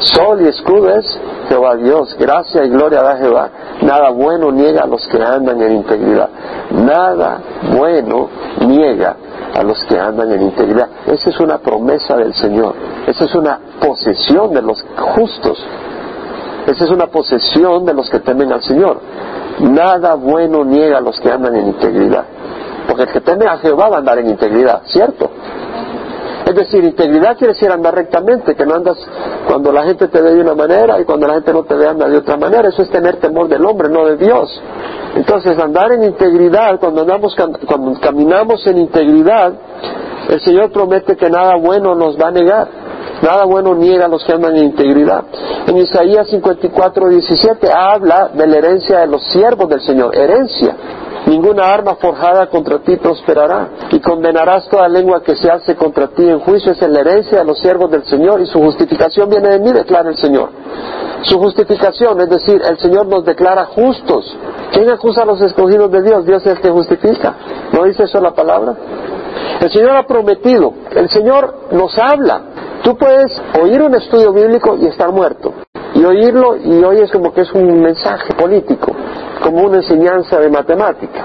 Sol 0.00 0.40
y 0.42 0.48
escudo 0.48 0.90
es 0.94 1.20
Jehová 1.48 1.74
Dios, 1.76 2.16
gracia 2.18 2.64
y 2.64 2.68
gloria 2.68 3.02
da 3.02 3.16
Jehová. 3.16 3.50
Nada 3.82 4.10
bueno 4.10 4.50
niega 4.52 4.82
a 4.82 4.86
los 4.86 5.06
que 5.08 5.20
andan 5.22 5.60
en 5.60 5.72
integridad. 5.72 6.28
Nada 6.70 7.40
bueno 7.72 8.28
niega 8.66 9.16
a 9.54 9.62
los 9.62 9.82
que 9.84 9.98
andan 9.98 10.30
en 10.32 10.42
integridad. 10.42 10.88
Esa 11.06 11.30
es 11.30 11.40
una 11.40 11.58
promesa 11.58 12.16
del 12.16 12.34
Señor. 12.34 12.74
Esa 13.06 13.24
es 13.24 13.34
una 13.34 13.58
posesión 13.80 14.52
de 14.52 14.62
los 14.62 14.84
justos. 14.96 15.64
Esa 16.66 16.84
es 16.84 16.90
una 16.90 17.06
posesión 17.06 17.84
de 17.84 17.94
los 17.94 18.10
que 18.10 18.20
temen 18.20 18.52
al 18.52 18.62
Señor. 18.62 19.00
Nada 19.60 20.14
bueno 20.14 20.64
niega 20.64 20.98
a 20.98 21.00
los 21.00 21.18
que 21.20 21.30
andan 21.30 21.56
en 21.56 21.68
integridad. 21.68 22.24
Porque 22.86 23.02
el 23.02 23.12
que 23.12 23.20
teme 23.20 23.46
a 23.46 23.58
Jehová 23.58 23.88
va 23.88 23.96
a 23.96 23.98
andar 23.98 24.18
en 24.18 24.30
integridad, 24.30 24.82
¿cierto? 24.86 25.30
Es 26.46 26.54
decir, 26.54 26.82
integridad 26.82 27.36
quiere 27.36 27.52
decir 27.52 27.70
andar 27.70 27.94
rectamente, 27.94 28.54
que 28.54 28.64
no 28.64 28.74
andas 28.74 28.96
cuando 29.46 29.70
la 29.70 29.82
gente 29.84 30.08
te 30.08 30.22
ve 30.22 30.32
de 30.32 30.40
una 30.40 30.54
manera 30.54 30.98
y 30.98 31.04
cuando 31.04 31.26
la 31.26 31.34
gente 31.34 31.52
no 31.52 31.64
te 31.64 31.74
ve 31.74 31.86
anda 31.86 32.08
de 32.08 32.16
otra 32.16 32.38
manera. 32.38 32.70
Eso 32.70 32.82
es 32.82 32.90
tener 32.90 33.16
temor 33.16 33.48
del 33.48 33.66
hombre, 33.66 33.90
no 33.90 34.06
de 34.06 34.16
Dios. 34.16 34.62
Entonces, 35.14 35.58
andar 35.58 35.92
en 35.92 36.04
integridad, 36.04 36.80
cuando, 36.80 37.02
andamos, 37.02 37.36
cuando 37.66 38.00
caminamos 38.00 38.66
en 38.66 38.78
integridad, 38.78 39.52
El 40.28 40.40
Señor 40.40 40.70
promete 40.72 41.16
que 41.16 41.28
nada 41.28 41.56
bueno 41.56 41.94
nos 41.94 42.18
va 42.18 42.28
a 42.28 42.30
negar. 42.30 42.68
Nada 43.22 43.44
bueno 43.44 43.74
niega 43.74 44.06
a 44.06 44.08
los 44.08 44.24
que 44.24 44.32
andan 44.32 44.56
en 44.56 44.64
integridad. 44.64 45.24
En 45.66 45.76
Isaías 45.76 46.28
54, 46.28 47.08
17 47.08 47.70
habla 47.72 48.30
de 48.34 48.46
la 48.46 48.56
herencia 48.56 49.00
de 49.00 49.06
los 49.06 49.22
siervos 49.24 49.68
del 49.68 49.80
Señor. 49.80 50.16
Herencia. 50.16 50.76
Ninguna 51.26 51.70
arma 51.70 51.96
forjada 51.96 52.46
contra 52.46 52.78
ti 52.78 52.96
prosperará, 52.96 53.68
y 53.90 54.00
condenarás 54.00 54.66
toda 54.68 54.88
lengua 54.88 55.22
que 55.22 55.36
se 55.36 55.50
hace 55.50 55.74
contra 55.76 56.08
ti 56.08 56.26
en 56.26 56.40
juicio. 56.40 56.72
Es 56.72 56.80
la 56.80 57.00
herencia 57.00 57.38
de 57.38 57.44
los 57.44 57.58
siervos 57.58 57.90
del 57.90 58.04
Señor, 58.04 58.40
y 58.40 58.46
su 58.46 58.58
justificación 58.60 59.28
viene 59.28 59.50
de 59.50 59.58
mí, 59.58 59.72
declara 59.72 60.08
el 60.08 60.16
Señor. 60.16 60.48
Su 61.22 61.38
justificación, 61.38 62.20
es 62.20 62.30
decir, 62.30 62.62
el 62.64 62.78
Señor 62.78 63.06
nos 63.06 63.24
declara 63.24 63.66
justos. 63.66 64.36
¿Quién 64.72 64.88
acusa 64.88 65.22
a 65.22 65.26
los 65.26 65.40
escogidos 65.40 65.90
de 65.90 66.02
Dios? 66.02 66.24
Dios 66.24 66.46
es 66.46 66.52
el 66.52 66.60
que 66.60 66.70
justifica. 66.70 67.34
¿No 67.72 67.84
dice 67.84 68.04
eso 68.04 68.20
la 68.20 68.32
palabra? 68.32 68.74
El 69.60 69.70
Señor 69.70 69.96
ha 69.96 70.06
prometido, 70.06 70.72
el 70.94 71.10
Señor 71.10 71.54
nos 71.72 71.98
habla. 71.98 72.40
Tú 72.88 72.96
puedes 72.96 73.30
oír 73.60 73.82
un 73.82 73.94
estudio 73.96 74.32
bíblico 74.32 74.74
y 74.80 74.86
estar 74.86 75.12
muerto. 75.12 75.52
Y 75.92 76.02
oírlo 76.06 76.56
y 76.56 76.82
oyes 76.82 77.12
como 77.12 77.34
que 77.34 77.42
es 77.42 77.52
un 77.52 77.82
mensaje 77.82 78.32
político, 78.32 78.92
como 79.42 79.66
una 79.66 79.76
enseñanza 79.76 80.40
de 80.40 80.48
matemática. 80.48 81.22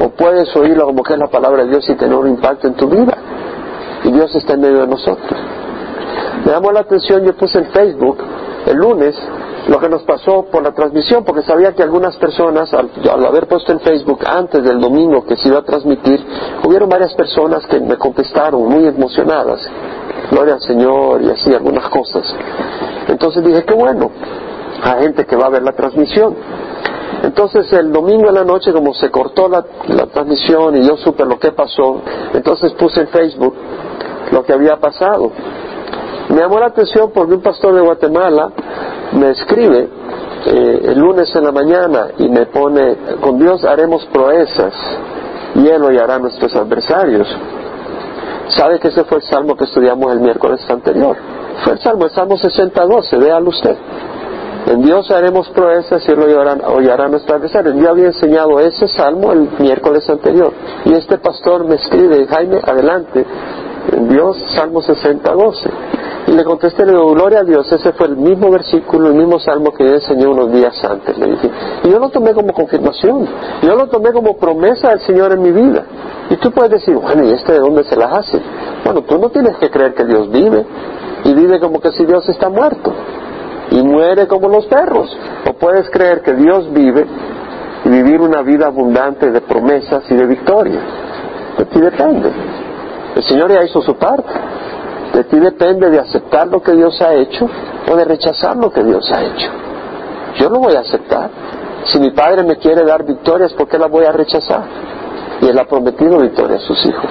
O 0.00 0.08
puedes 0.08 0.56
oírlo 0.56 0.86
como 0.86 1.02
que 1.02 1.12
es 1.12 1.18
la 1.18 1.26
palabra 1.26 1.64
de 1.64 1.68
Dios 1.68 1.90
y 1.90 1.94
tener 1.96 2.16
un 2.16 2.28
impacto 2.28 2.66
en 2.66 2.76
tu 2.76 2.88
vida. 2.88 3.14
Y 4.04 4.10
Dios 4.10 4.34
está 4.34 4.54
en 4.54 4.62
medio 4.62 4.80
de 4.80 4.86
nosotros. 4.86 5.38
Me 6.46 6.50
llamó 6.50 6.72
la 6.72 6.80
atención, 6.80 7.26
yo 7.26 7.36
puse 7.36 7.58
en 7.58 7.66
Facebook 7.66 8.16
el 8.68 8.78
lunes 8.78 9.14
lo 9.68 9.78
que 9.78 9.88
nos 9.90 10.02
pasó 10.04 10.46
por 10.50 10.62
la 10.62 10.72
transmisión, 10.72 11.24
porque 11.24 11.42
sabía 11.42 11.74
que 11.74 11.82
algunas 11.82 12.16
personas, 12.16 12.72
al, 12.72 12.88
haber 13.26 13.46
puesto 13.46 13.70
en 13.72 13.80
Facebook 13.80 14.20
antes 14.26 14.64
del 14.64 14.80
domingo 14.80 15.26
que 15.26 15.36
se 15.36 15.48
iba 15.48 15.58
a 15.58 15.62
transmitir, 15.62 16.24
hubieron 16.64 16.88
varias 16.88 17.12
personas 17.12 17.66
que 17.66 17.78
me 17.80 17.96
contestaron 17.98 18.66
muy 18.66 18.86
emocionadas, 18.86 19.60
gloria 20.30 20.54
al 20.54 20.60
Señor 20.60 21.22
y 21.22 21.30
así 21.30 21.52
algunas 21.52 21.88
cosas. 21.88 22.24
Entonces 23.08 23.44
dije, 23.44 23.64
qué 23.64 23.74
bueno, 23.74 24.10
hay 24.82 25.02
gente 25.02 25.24
que 25.26 25.36
va 25.36 25.46
a 25.46 25.50
ver 25.50 25.62
la 25.62 25.72
transmisión. 25.72 26.36
Entonces 27.22 27.72
el 27.72 27.92
domingo 27.92 28.28
en 28.28 28.34
la 28.34 28.44
noche, 28.44 28.72
como 28.72 28.94
se 28.94 29.10
cortó 29.10 29.48
la, 29.48 29.64
la 29.88 30.06
transmisión 30.06 30.76
y 30.76 30.86
yo 30.86 30.96
supe 30.96 31.24
lo 31.24 31.38
que 31.38 31.52
pasó, 31.52 32.00
entonces 32.32 32.72
puse 32.72 33.00
en 33.00 33.08
Facebook 33.08 33.54
lo 34.30 34.44
que 34.44 34.52
había 34.52 34.76
pasado. 34.76 35.32
Me 36.28 36.40
llamó 36.40 36.60
la 36.60 36.66
atención 36.66 37.10
porque 37.12 37.34
un 37.34 37.42
pastor 37.42 37.74
de 37.74 37.80
Guatemala 37.80 38.50
me 39.12 39.30
escribe 39.30 39.88
eh, 40.46 40.80
el 40.84 40.98
lunes 40.98 41.34
en 41.34 41.44
la 41.44 41.52
mañana 41.52 42.08
y 42.18 42.28
me 42.28 42.46
pone, 42.46 42.96
con 43.20 43.38
Dios 43.38 43.64
haremos 43.64 44.04
proezas 44.06 44.74
y 45.54 45.66
Él 45.66 45.82
hollará 45.82 46.16
a 46.16 46.18
nuestros 46.18 46.54
adversarios. 46.54 47.26
¿Sabe 48.48 48.78
que 48.78 48.88
ese 48.88 49.04
fue 49.04 49.18
el 49.18 49.24
salmo 49.24 49.56
que 49.56 49.64
estudiamos 49.64 50.12
el 50.12 50.20
miércoles 50.20 50.60
anterior? 50.68 51.16
Fue 51.64 51.74
el 51.74 51.78
salmo, 51.80 52.04
el 52.04 52.10
salmo 52.10 52.36
62, 52.38 53.10
véalo 53.18 53.50
usted. 53.50 53.76
En 54.66 54.82
Dios 54.82 55.10
haremos 55.10 55.48
proezas 55.50 56.06
y 56.06 56.12
Él 56.12 56.18
hollará, 56.20 57.04
a 57.04 57.08
nuestros 57.08 57.38
adversarios. 57.38 57.74
Yo 57.76 57.88
había 57.88 58.06
enseñado 58.06 58.60
ese 58.60 58.86
salmo 58.88 59.32
el 59.32 59.48
miércoles 59.58 60.08
anterior. 60.10 60.52
Y 60.84 60.92
este 60.92 61.18
pastor 61.18 61.64
me 61.64 61.76
escribe, 61.76 62.26
Jaime, 62.26 62.60
adelante, 62.62 63.24
en 63.92 64.08
Dios, 64.08 64.36
Salmo 64.54 64.82
60, 64.82 65.32
12. 65.32 65.70
Y 66.26 66.32
le 66.32 66.44
contesté, 66.44 66.84
le 66.84 66.92
digo, 66.92 67.10
gloria 67.12 67.40
a 67.40 67.44
Dios, 67.44 67.70
ese 67.72 67.92
fue 67.92 68.06
el 68.08 68.16
mismo 68.16 68.50
versículo, 68.50 69.08
el 69.08 69.14
mismo 69.14 69.38
salmo 69.38 69.72
que 69.72 69.84
yo 69.84 69.94
enseñé 69.94 70.26
unos 70.26 70.52
días 70.52 70.74
antes. 70.84 71.16
Le 71.16 71.26
dije, 71.26 71.50
y 71.84 71.90
yo 71.90 71.98
lo 71.98 72.10
tomé 72.10 72.34
como 72.34 72.52
confirmación, 72.52 73.26
yo 73.62 73.76
lo 73.76 73.86
tomé 73.88 74.12
como 74.12 74.36
promesa 74.36 74.90
del 74.90 75.00
Señor 75.00 75.32
en 75.32 75.42
mi 75.42 75.52
vida. 75.52 75.84
Y 76.30 76.36
tú 76.36 76.50
puedes 76.50 76.72
decir, 76.72 76.94
bueno, 76.96 77.24
¿y 77.24 77.32
este 77.32 77.52
de 77.52 77.60
dónde 77.60 77.84
se 77.84 77.96
las 77.96 78.12
hace? 78.12 78.40
Bueno, 78.84 79.02
tú 79.02 79.18
no 79.18 79.30
tienes 79.30 79.56
que 79.56 79.70
creer 79.70 79.94
que 79.94 80.04
Dios 80.04 80.30
vive, 80.30 80.66
y 81.24 81.32
vive 81.32 81.60
como 81.60 81.80
que 81.80 81.92
si 81.92 82.04
Dios 82.04 82.28
está 82.28 82.48
muerto, 82.48 82.92
y 83.70 83.82
muere 83.82 84.26
como 84.26 84.48
los 84.48 84.66
perros. 84.66 85.16
O 85.48 85.54
puedes 85.54 85.88
creer 85.90 86.22
que 86.22 86.34
Dios 86.34 86.70
vive 86.72 87.06
y 87.84 87.88
vivir 87.88 88.20
una 88.20 88.42
vida 88.42 88.66
abundante 88.66 89.30
de 89.30 89.40
promesas 89.40 90.04
y 90.10 90.14
de 90.14 90.26
victoria. 90.26 90.80
De 91.58 91.64
ti 91.64 91.80
depende. 91.80 92.30
El 93.16 93.22
Señor 93.24 93.52
ya 93.52 93.64
hizo 93.64 93.80
su 93.82 93.94
parte. 93.96 94.32
De 95.18 95.24
ti 95.24 95.36
depende 95.40 95.90
de 95.90 95.98
aceptar 95.98 96.46
lo 96.46 96.62
que 96.62 96.70
Dios 96.74 97.02
ha 97.02 97.12
hecho 97.12 97.50
o 97.90 97.96
de 97.96 98.04
rechazar 98.04 98.56
lo 98.56 98.70
que 98.70 98.84
Dios 98.84 99.10
ha 99.10 99.20
hecho. 99.24 99.50
Yo 100.36 100.48
lo 100.48 100.60
voy 100.60 100.76
a 100.76 100.78
aceptar. 100.78 101.28
Si 101.86 101.98
mi 101.98 102.12
Padre 102.12 102.44
me 102.44 102.56
quiere 102.56 102.84
dar 102.84 103.04
victorias, 103.04 103.52
¿por 103.54 103.66
qué 103.66 103.80
la 103.80 103.88
voy 103.88 104.04
a 104.04 104.12
rechazar? 104.12 104.62
Y 105.40 105.48
Él 105.48 105.58
ha 105.58 105.64
prometido 105.64 106.18
victoria 106.18 106.58
a 106.58 106.60
sus 106.60 106.86
hijos. 106.86 107.10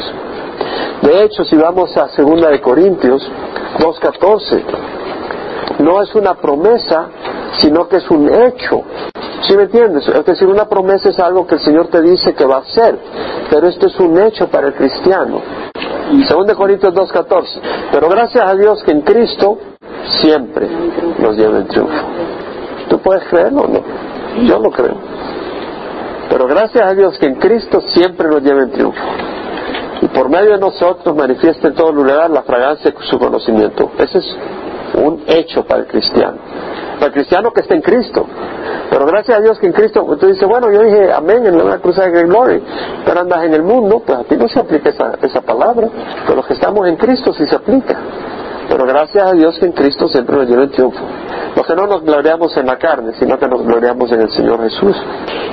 De 1.01 1.25
hecho, 1.25 1.43
si 1.43 1.57
vamos 1.57 1.97
a 1.97 2.07
2 2.15 2.49
de 2.49 2.61
Corintios 2.61 3.29
2.14, 3.77 4.63
no 5.79 6.01
es 6.01 6.15
una 6.15 6.35
promesa, 6.35 7.09
sino 7.57 7.89
que 7.89 7.97
es 7.97 8.09
un 8.09 8.33
hecho. 8.33 8.83
¿Sí 9.41 9.57
me 9.57 9.63
entiendes? 9.63 10.07
Es 10.07 10.25
decir, 10.25 10.47
una 10.47 10.69
promesa 10.69 11.09
es 11.09 11.19
algo 11.19 11.45
que 11.45 11.55
el 11.55 11.61
Señor 11.61 11.87
te 11.87 12.01
dice 12.01 12.33
que 12.33 12.45
va 12.45 12.55
a 12.55 12.59
hacer, 12.59 12.97
pero 13.49 13.67
esto 13.67 13.87
es 13.87 13.99
un 13.99 14.17
hecho 14.17 14.47
para 14.47 14.67
el 14.67 14.75
cristiano. 14.75 15.41
Según 16.27 16.47
de 16.47 16.55
Corintios 16.55 16.93
2.14. 16.93 17.61
Pero 17.91 18.09
gracias 18.09 18.49
a 18.49 18.55
Dios 18.55 18.83
que 18.83 18.91
en 18.91 19.01
Cristo 19.01 19.57
siempre 20.21 20.67
nos 21.19 21.35
lleva 21.35 21.57
el 21.57 21.67
triunfo. 21.67 22.03
¿Tú 22.89 22.99
puedes 22.99 23.23
creerlo 23.25 23.61
o 23.63 23.67
no? 23.67 23.81
Yo 24.45 24.59
lo 24.59 24.71
creo. 24.71 24.95
Pero 26.29 26.47
gracias 26.47 26.83
a 26.85 26.93
Dios 26.93 27.17
que 27.17 27.25
en 27.25 27.35
Cristo 27.35 27.81
siempre 27.81 28.27
nos 28.27 28.41
lleva 28.41 28.61
el 28.61 28.71
triunfo. 28.71 29.01
Y 30.01 30.07
por 30.07 30.29
medio 30.29 30.51
de 30.51 30.59
nosotros 30.59 31.15
manifiesta 31.15 31.67
en 31.67 31.73
todo 31.73 31.91
lugar 31.91 32.29
la 32.29 32.43
fragancia 32.43 32.91
de 32.91 32.97
su 33.05 33.17
conocimiento. 33.17 33.91
Ese 33.97 34.19
es 34.19 34.37
un 34.93 35.23
hecho 35.27 35.65
para 35.65 35.81
el 35.81 35.87
cristiano. 35.87 36.37
Para 36.97 37.07
el 37.07 37.13
cristiano 37.13 37.51
que 37.51 37.61
está 37.61 37.75
en 37.75 37.81
Cristo. 37.81 38.25
Pero 38.89 39.05
gracias 39.05 39.37
a 39.37 39.41
Dios 39.41 39.59
que 39.59 39.67
en 39.67 39.73
Cristo, 39.73 40.05
tú 40.19 40.27
dices, 40.27 40.47
bueno, 40.47 40.71
yo 40.71 40.81
dije 40.81 41.11
amén 41.11 41.45
en 41.45 41.57
la 41.57 41.77
cruz 41.79 41.97
de 41.97 42.09
Glory, 42.23 42.63
pero 43.05 43.19
andas 43.19 43.43
en 43.43 43.53
el 43.53 43.63
mundo, 43.63 44.01
pues 44.05 44.19
a 44.19 44.23
ti 44.23 44.35
no 44.37 44.47
se 44.47 44.59
aplica 44.59 44.89
esa, 44.89 45.13
esa 45.21 45.41
palabra, 45.41 45.89
pero 46.25 46.37
los 46.37 46.47
que 46.47 46.53
estamos 46.53 46.87
en 46.87 46.95
Cristo 46.95 47.33
sí 47.33 47.45
se 47.47 47.55
aplica. 47.55 47.97
Pero 48.69 48.85
gracias 48.85 49.25
a 49.25 49.33
Dios 49.33 49.57
que 49.59 49.65
en 49.65 49.71
Cristo 49.71 50.07
siempre 50.07 50.35
nos 50.35 50.47
lleva 50.47 50.63
el 50.63 50.71
triunfo. 50.71 50.99
Los 51.55 51.65
que 51.65 51.75
no 51.75 51.87
nos 51.87 52.03
gloriamos 52.03 52.55
en 52.57 52.65
la 52.65 52.77
carne, 52.77 53.13
sino 53.17 53.37
que 53.37 53.47
nos 53.47 53.63
gloriamos 53.63 54.11
en 54.11 54.21
el 54.21 54.29
Señor 54.29 54.61
Jesús. 54.61 54.95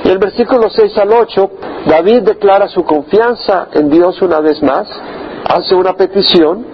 Y 0.03 0.09
el 0.09 0.17
versículo 0.17 0.69
6 0.69 0.97
al 0.97 1.13
8, 1.13 1.51
David 1.87 2.23
declara 2.23 2.67
su 2.67 2.83
confianza 2.83 3.67
en 3.73 3.89
Dios 3.89 4.21
una 4.21 4.39
vez 4.39 4.61
más, 4.61 4.87
hace 5.47 5.75
una 5.75 5.93
petición 5.93 6.65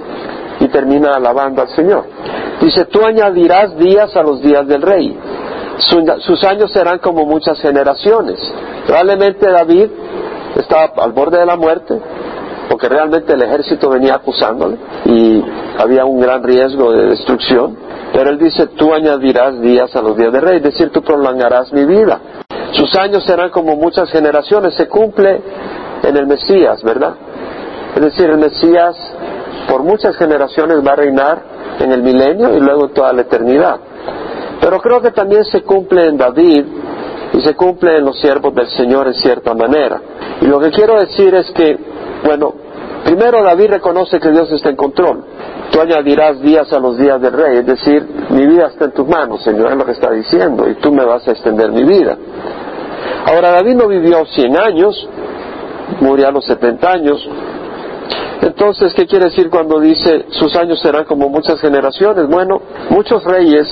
y 0.60 0.68
termina 0.68 1.12
alabando 1.16 1.62
al 1.62 1.70
Señor. 1.70 2.06
Dice, 2.62 2.86
tú 2.86 3.04
añadirás 3.04 3.78
días 3.78 4.16
a 4.16 4.22
los 4.22 4.42
días 4.42 4.68
del 4.68 4.82
rey 4.82 5.18
sus 6.20 6.44
años 6.44 6.72
serán 6.72 7.00
como 7.00 7.26
muchas 7.26 7.60
generaciones. 7.60 8.40
Probablemente 8.86 9.50
David 9.50 9.90
estaba 10.56 10.92
al 11.04 11.12
borde 11.12 11.40
de 11.40 11.46
la 11.46 11.56
muerte, 11.56 12.00
porque 12.70 12.88
realmente 12.90 13.34
el 13.34 13.42
ejército 13.42 13.90
venía 13.90 14.16
acusándole 14.16 14.78
y 15.06 15.44
había 15.78 16.06
un 16.06 16.20
gran 16.20 16.44
riesgo 16.44 16.92
de 16.92 17.08
destrucción. 17.08 17.78
Pero 18.14 18.30
él 18.30 18.38
dice, 18.38 18.68
tú 18.68 18.94
añadirás 18.94 19.60
días 19.62 19.96
a 19.96 20.02
los 20.02 20.18
días 20.18 20.32
del 20.34 20.42
rey, 20.42 20.58
es 20.58 20.64
decir, 20.64 20.90
tú 20.90 21.02
prolongarás 21.02 21.72
mi 21.72 21.86
vida. 21.86 22.20
Sus 22.74 22.96
años 22.96 23.24
serán 23.26 23.50
como 23.50 23.76
muchas 23.76 24.10
generaciones, 24.12 24.76
se 24.76 24.88
cumple 24.88 25.42
en 26.04 26.18
el 26.18 26.28
Mesías, 26.28 26.84
¿verdad? 26.84 27.14
Es 27.96 28.02
decir, 28.02 28.30
el 28.30 28.38
Mesías 28.38 28.96
por 29.68 29.84
muchas 29.84 30.16
generaciones 30.18 30.78
va 30.86 30.94
a 30.94 30.96
reinar 30.96 31.42
en 31.80 31.92
el 31.92 32.04
milenio 32.04 32.56
y 32.56 32.60
luego 32.60 32.90
toda 32.90 33.14
la 33.14 33.22
eternidad. 33.22 33.80
Pero 34.60 34.80
creo 34.80 35.02
que 35.02 35.12
también 35.12 35.44
se 35.46 35.64
cumple 35.64 36.08
en 36.08 36.18
David 36.18 36.66
y 37.34 37.42
se 37.42 37.56
cumple 37.56 37.98
en 37.98 38.06
los 38.06 38.20
siervos 38.20 38.54
del 38.54 38.68
Señor 38.68 39.08
en 39.08 39.16
cierta 39.16 39.54
manera. 39.54 40.02
Y 40.42 40.46
lo 40.46 40.60
que 40.60 40.70
quiero 40.70 41.00
decir 41.00 41.34
es 41.34 41.50
que, 41.52 41.78
bueno, 42.24 42.54
primero 43.04 43.42
David 43.42 43.72
reconoce 43.72 44.20
que 44.20 44.30
Dios 44.30 44.52
está 44.52 44.70
en 44.70 44.76
control. 44.76 45.24
Tú 45.72 45.80
añadirás 45.80 46.42
días 46.42 46.72
a 46.74 46.80
los 46.80 46.98
días 46.98 47.22
del 47.22 47.34
rey, 47.34 47.58
es 47.58 47.66
decir, 47.66 48.06
mi 48.30 48.46
vida 48.46 48.68
está 48.68 48.86
en 48.86 48.92
tus 48.92 49.08
manos, 49.08 49.42
Señor, 49.44 49.72
es 49.72 49.78
lo 49.78 49.86
que 49.86 49.94
está 49.94 50.12
diciendo, 50.12 50.70
y 50.70 50.76
tú 50.76 50.92
me 50.92 51.06
vas 51.06 51.26
a 51.28 51.32
extender 51.32 51.72
mi 51.72 51.84
vida. 51.84 52.18
Ahora, 53.26 53.52
David 53.52 53.76
no 53.76 53.88
vivió 53.88 54.26
100 54.26 54.58
años, 54.60 55.08
murió 56.02 56.28
a 56.28 56.32
los 56.32 56.46
70 56.46 56.92
años, 56.92 57.30
entonces, 58.42 58.94
¿qué 58.96 59.06
quiere 59.06 59.26
decir 59.26 59.50
cuando 59.52 59.80
dice 59.80 60.26
sus 60.30 60.56
años 60.56 60.82
serán 60.82 61.06
como 61.06 61.30
muchas 61.30 61.62
generaciones? 61.62 62.28
Bueno, 62.28 62.60
muchos 62.90 63.24
reyes 63.24 63.68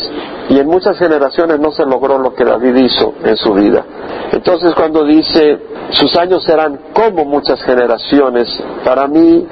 y 0.47 0.59
en 0.59 0.67
muchas 0.67 0.97
generaciones 0.97 1.59
no 1.59 1.71
se 1.71 1.85
logró 1.85 2.19
lo 2.19 2.35
que 2.35 2.45
David 2.45 2.75
hizo 2.75 3.15
en 3.23 3.35
su 3.35 3.53
vida. 3.53 3.83
Entonces, 4.31 4.75
cuando 4.75 5.03
dice 5.03 5.59
sus 5.89 6.15
años 6.17 6.43
serán 6.43 6.79
como 6.93 7.25
muchas 7.25 7.61
generaciones, 7.63 8.47
para 8.85 9.07
mí 9.07 9.47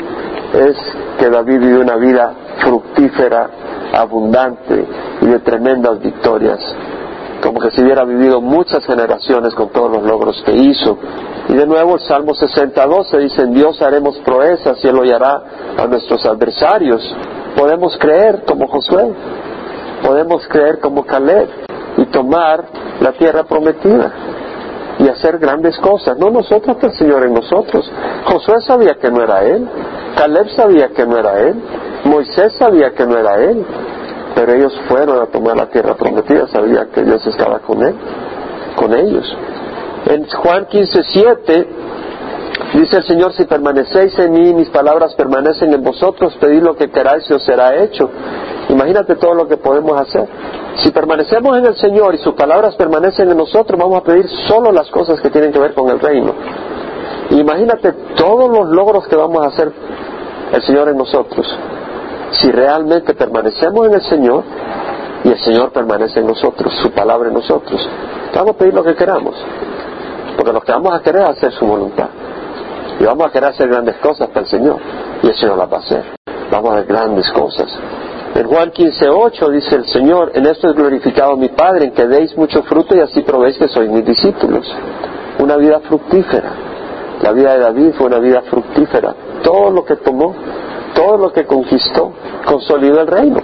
es 0.54 0.78
que 1.20 1.30
David 1.30 1.60
vivió 1.62 1.82
una 1.82 1.96
vida 1.96 2.34
fructífera, 2.60 3.50
abundante 3.94 4.86
y 5.22 5.26
de 5.26 5.40
tremendas 5.40 6.00
victorias 6.00 6.60
como 7.42 7.60
que 7.60 7.72
si 7.72 7.82
hubiera 7.82 8.04
vivido 8.04 8.42
muchas 8.42 8.86
generaciones 8.86 9.54
con 9.54 9.70
todos 9.70 9.92
los 9.92 10.04
logros 10.04 10.42
que 10.46 10.54
hizo. 10.54 10.98
Y 11.50 11.54
de 11.54 11.66
nuevo 11.66 11.96
el 11.96 12.02
Salmo 12.02 12.34
62 12.34 13.10
se 13.10 13.18
dice, 13.20 13.44
en 13.44 13.54
Dios 13.54 13.82
haremos 13.82 14.18
proezas 14.20 14.84
y 14.84 14.88
Él 14.88 14.98
hollará 14.98 15.44
a 15.78 15.86
nuestros 15.88 16.26
adversarios. 16.26 17.02
Podemos 17.56 17.98
creer 17.98 18.44
como 18.46 18.68
Josué, 18.68 19.14
podemos 20.04 20.48
creer 20.48 20.80
como 20.80 21.06
Caleb 21.06 21.48
y 21.98 22.06
tomar 22.06 22.66
la 23.00 23.12
tierra 23.14 23.44
prometida 23.44 24.12
y 25.00 25.08
hacer 25.08 25.38
grandes 25.38 25.78
cosas. 25.78 26.18
No 26.18 26.30
nosotros, 26.30 26.78
el 26.82 26.92
Señor 26.94 27.24
en 27.26 27.34
nosotros. 27.34 27.90
Josué 28.26 28.62
sabía 28.62 28.96
que 28.96 29.12
no 29.12 29.24
era 29.24 29.44
Él, 29.44 29.68
Caleb 30.18 30.50
sabía 30.50 30.90
que 30.90 31.06
no 31.06 31.18
era 31.18 31.40
Él, 31.40 31.56
Moisés 32.06 32.54
sabía 32.58 32.92
que 32.92 33.06
no 33.06 33.18
era 33.18 33.36
Él, 33.44 33.66
pero 34.38 34.54
ellos 34.54 34.72
fueron 34.88 35.20
a 35.20 35.26
tomar 35.26 35.58
la 35.58 35.66
tierra 35.66 35.96
prometida, 35.96 36.48
sabía 36.50 36.86
que 36.94 37.02
Dios 37.02 37.26
estaba 37.26 37.58
con 37.58 37.82
Él, 37.82 37.96
con 38.76 38.94
ellos. 38.94 39.26
En 40.06 40.30
Juan 40.30 40.68
15, 40.68 41.04
7 41.12 41.68
dice 42.76 42.98
el 42.98 43.04
Señor, 43.06 43.34
si 43.34 43.46
permanecéis 43.46 44.18
en 44.20 44.34
mí, 44.34 44.54
mis 44.54 44.70
palabras 44.70 45.16
permanecen 45.16 45.74
en 45.74 45.82
vosotros, 45.82 46.38
pedid 46.40 46.62
lo 46.62 46.76
que 46.76 46.92
queráis 46.92 47.28
y 47.32 47.34
os 47.34 47.44
será 47.44 47.78
hecho. 47.78 48.12
Imagínate 48.70 49.16
todo 49.16 49.34
lo 49.34 49.48
que 49.48 49.58
podemos 49.58 50.00
hacer. 50.00 50.28
Si 50.84 50.92
permanecemos 50.92 51.58
en 51.58 51.66
el 51.66 51.76
Señor 51.76 52.14
y 52.14 52.20
sus 52.20 52.36
palabras 52.36 52.76
permanecen 52.76 53.32
en 53.32 53.38
nosotros, 53.38 53.80
vamos 53.80 53.98
a 53.98 54.04
pedir 54.04 54.30
solo 54.48 54.72
las 54.72 54.88
cosas 54.92 55.20
que 55.20 55.32
tienen 55.32 55.52
que 55.52 55.58
ver 55.58 55.74
con 55.74 55.90
el 55.90 56.00
reino. 56.00 56.32
Imagínate 57.32 57.92
todos 58.16 58.56
los 58.56 58.70
logros 58.70 59.08
que 59.08 59.16
vamos 59.16 59.44
a 59.44 59.48
hacer 59.48 59.72
el 60.54 60.62
Señor 60.62 60.90
en 60.90 60.98
nosotros. 60.98 61.58
Si 62.32 62.52
realmente 62.52 63.14
permanecemos 63.14 63.88
en 63.88 63.94
el 63.94 64.02
Señor 64.02 64.44
y 65.24 65.30
el 65.30 65.40
Señor 65.40 65.72
permanece 65.72 66.20
en 66.20 66.28
nosotros, 66.28 66.74
su 66.82 66.92
palabra 66.92 67.30
en 67.30 67.34
nosotros, 67.34 67.88
vamos 68.34 68.56
a 68.56 68.58
pedir 68.58 68.74
lo 68.74 68.84
que 68.84 68.96
queramos. 68.96 69.36
Porque 70.36 70.54
lo 70.54 70.62
que 70.62 70.72
vamos 70.72 70.94
a 70.94 71.02
querer 71.02 71.24
es 71.24 71.30
hacer 71.30 71.52
su 71.54 71.66
voluntad. 71.66 72.10
Y 73.00 73.04
vamos 73.04 73.28
a 73.28 73.32
querer 73.32 73.50
hacer 73.50 73.68
grandes 73.68 73.96
cosas 73.98 74.28
para 74.30 74.42
el 74.42 74.48
Señor. 74.48 74.78
Y 75.24 75.28
el 75.28 75.36
Señor 75.36 75.58
las 75.58 75.72
va 75.72 75.78
a 75.78 75.80
hacer. 75.80 76.04
Vamos 76.52 76.72
a 76.72 76.74
hacer 76.76 76.88
grandes 76.88 77.30
cosas. 77.32 77.68
En 78.36 78.46
Juan 78.46 78.72
15.8 78.72 79.50
dice 79.50 79.76
el 79.76 79.86
Señor, 79.86 80.32
en 80.36 80.46
esto 80.46 80.70
es 80.70 80.76
glorificado 80.76 81.36
mi 81.38 81.50
Padre, 81.50 81.86
en 81.86 81.92
que 81.92 82.06
deis 82.06 82.38
mucho 82.38 82.62
fruto 82.64 82.96
y 82.96 83.00
así 83.00 83.22
probéis 83.22 83.58
que 83.58 83.68
sois 83.68 83.90
mis 83.90 84.06
discípulos. 84.06 84.64
Una 85.40 85.58
vida 85.58 85.80
fructífera. 85.80 86.52
La 87.24 87.32
vida 87.32 87.54
de 87.54 87.60
David 87.60 87.94
fue 87.98 88.06
una 88.06 88.20
vida 88.20 88.44
fructífera. 88.44 89.16
Todo 89.44 89.72
lo 89.72 89.84
que 89.84 89.96
tomó, 89.96 90.36
todo 90.98 91.18
lo 91.18 91.32
que 91.32 91.46
conquistó, 91.46 92.12
consolidó 92.46 93.02
el 93.02 93.08
reino. 93.08 93.40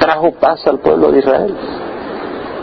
Trajo 0.00 0.32
paz 0.32 0.66
al 0.66 0.78
pueblo 0.80 1.12
de 1.12 1.18
Israel 1.18 1.54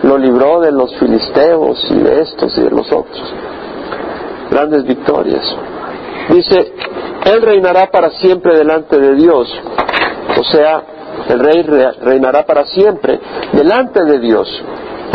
lo 0.06 0.18
libró 0.20 0.62
de 0.62 0.72
los 0.72 0.96
filisteos 0.98 1.84
y 1.90 1.98
de 1.98 2.22
estos 2.22 2.56
y 2.58 2.62
de 2.62 2.70
los 2.70 2.92
otros. 2.92 3.34
Grandes 4.52 4.84
victorias. 4.84 5.44
Dice, 6.30 6.74
Él 7.26 7.42
reinará 7.42 7.90
para 7.90 8.12
siempre 8.12 8.56
delante 8.56 9.00
de 9.00 9.16
Dios. 9.16 9.52
O 10.40 10.44
sea, 10.44 10.84
el 11.28 11.40
rey 11.40 11.64
reinará 12.02 12.46
para 12.46 12.66
siempre 12.66 13.20
delante 13.52 14.04
de 14.04 14.20
Dios. 14.20 14.48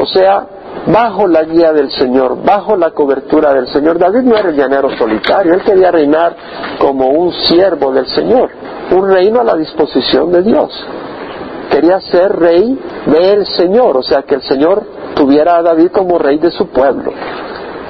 O 0.00 0.06
sea, 0.06 0.46
bajo 0.86 1.28
la 1.28 1.44
guía 1.44 1.72
del 1.72 1.90
Señor, 1.92 2.42
bajo 2.44 2.76
la 2.76 2.90
cobertura 2.90 3.52
del 3.52 3.68
Señor. 3.68 3.98
David 3.98 4.22
no 4.22 4.36
era 4.36 4.48
el 4.48 4.56
llanero 4.56 4.90
solitario, 4.96 5.54
él 5.54 5.62
quería 5.62 5.92
reinar 5.92 6.34
como 6.80 7.08
un 7.08 7.32
siervo 7.32 7.92
del 7.92 8.06
Señor, 8.06 8.50
un 8.92 9.08
reino 9.08 9.40
a 9.40 9.44
la 9.44 9.56
disposición 9.56 10.32
de 10.32 10.42
Dios 10.42 10.86
quería 11.70 12.00
ser 12.00 12.32
rey 12.36 12.78
del 13.06 13.46
Señor, 13.46 13.96
o 13.96 14.02
sea, 14.02 14.22
que 14.22 14.34
el 14.34 14.42
Señor 14.42 14.82
tuviera 15.14 15.56
a 15.56 15.62
David 15.62 15.90
como 15.92 16.18
rey 16.18 16.38
de 16.38 16.50
su 16.50 16.66
pueblo. 16.66 17.12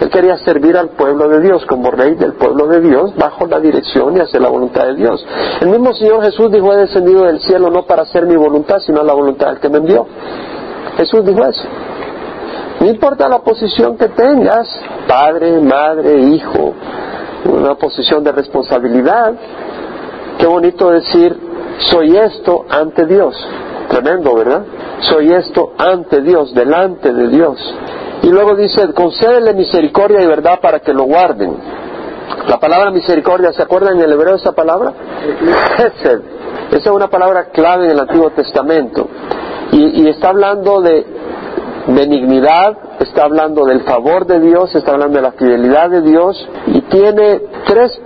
Él 0.01 0.09
quería 0.09 0.39
servir 0.39 0.77
al 0.77 0.91
pueblo 0.91 1.29
de 1.29 1.41
Dios 1.41 1.67
como 1.67 1.91
rey 1.91 2.15
del 2.15 2.35
pueblo 2.35 2.67
de 2.69 2.81
Dios 2.81 3.15
bajo 3.17 3.47
la 3.47 3.61
dirección 3.61 4.17
y 4.17 4.21
hacer 4.21 4.41
la 4.41 4.49
voluntad 4.49 4.87
de 4.87 4.95
Dios. 4.95 5.27
El 5.61 5.69
mismo 5.69 5.93
Señor 5.93 6.23
Jesús 6.23 6.51
dijo, 6.51 6.73
he 6.73 6.77
descendido 6.77 7.25
del 7.25 7.41
cielo 7.41 7.71
no 7.71 7.85
para 7.85 8.03
hacer 8.03 8.27
mi 8.27 8.37
voluntad, 8.37 8.79
sino 8.79 9.03
la 9.03 9.13
voluntad 9.13 9.49
del 9.49 9.61
que 9.61 9.69
me 9.69 9.79
envió. 9.79 10.07
Jesús 10.97 11.25
dijo 11.25 11.45
eso. 11.45 11.65
No 12.81 12.87
importa 12.87 13.29
la 13.29 13.41
posición 13.41 13.99
que 13.99 14.09
tengas, 14.09 14.67
padre, 15.07 15.61
madre, 15.61 16.19
hijo, 16.19 16.73
una 17.45 17.75
posición 17.75 18.25
de 18.25 18.33
responsabilidad. 18.33 19.35
Qué 20.41 20.47
bonito 20.47 20.91
decir, 20.91 21.37
soy 21.91 22.17
esto 22.17 22.65
ante 22.71 23.05
Dios. 23.05 23.37
Tremendo, 23.89 24.35
¿verdad? 24.35 24.63
Soy 25.01 25.33
esto 25.33 25.75
ante 25.77 26.23
Dios, 26.23 26.55
delante 26.55 27.13
de 27.13 27.29
Dios. 27.29 27.59
Y 28.23 28.29
luego 28.29 28.55
dice, 28.55 28.91
concédele 28.95 29.53
misericordia 29.53 30.23
y 30.23 30.27
verdad 30.27 30.59
para 30.61 30.81
que 30.81 30.95
lo 30.95 31.05
guarden. 31.05 31.55
La 32.49 32.59
palabra 32.59 32.91
misericordia, 32.91 33.53
¿se 33.53 33.63
acuerdan 33.63 33.97
en 33.97 34.05
el 34.05 34.13
hebreo 34.13 34.37
esa 34.37 34.53
palabra? 34.53 34.95
Esa 35.79 36.21
es 36.71 36.87
una 36.87 37.09
palabra 37.09 37.51
clave 37.51 37.87
en 37.87 37.91
el 37.91 38.01
Antiguo 38.01 38.31
Testamento. 38.31 39.09
Y, 39.73 40.03
y 40.03 40.09
está 40.09 40.29
hablando 40.29 40.81
de 40.81 41.05
benignidad, 41.89 42.77
está 43.01 43.25
hablando 43.25 43.67
del 43.67 43.83
favor 43.83 44.27
de 44.27 44.41
Dios, 44.41 44.75
está 44.75 44.93
hablando 44.93 45.17
de 45.17 45.23
la 45.23 45.33
fidelidad 45.33 45.91
de 45.91 46.03
Dios 46.03 46.49
y 46.67 46.81
tiene 46.83 47.43
tres 47.67 48.01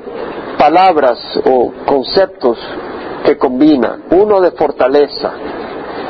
palabras 0.59 1.19
o 1.45 1.73
conceptos 1.87 2.59
que 3.25 3.37
combina. 3.39 3.99
Uno 4.11 4.41
de 4.41 4.51
fortaleza, 4.53 5.33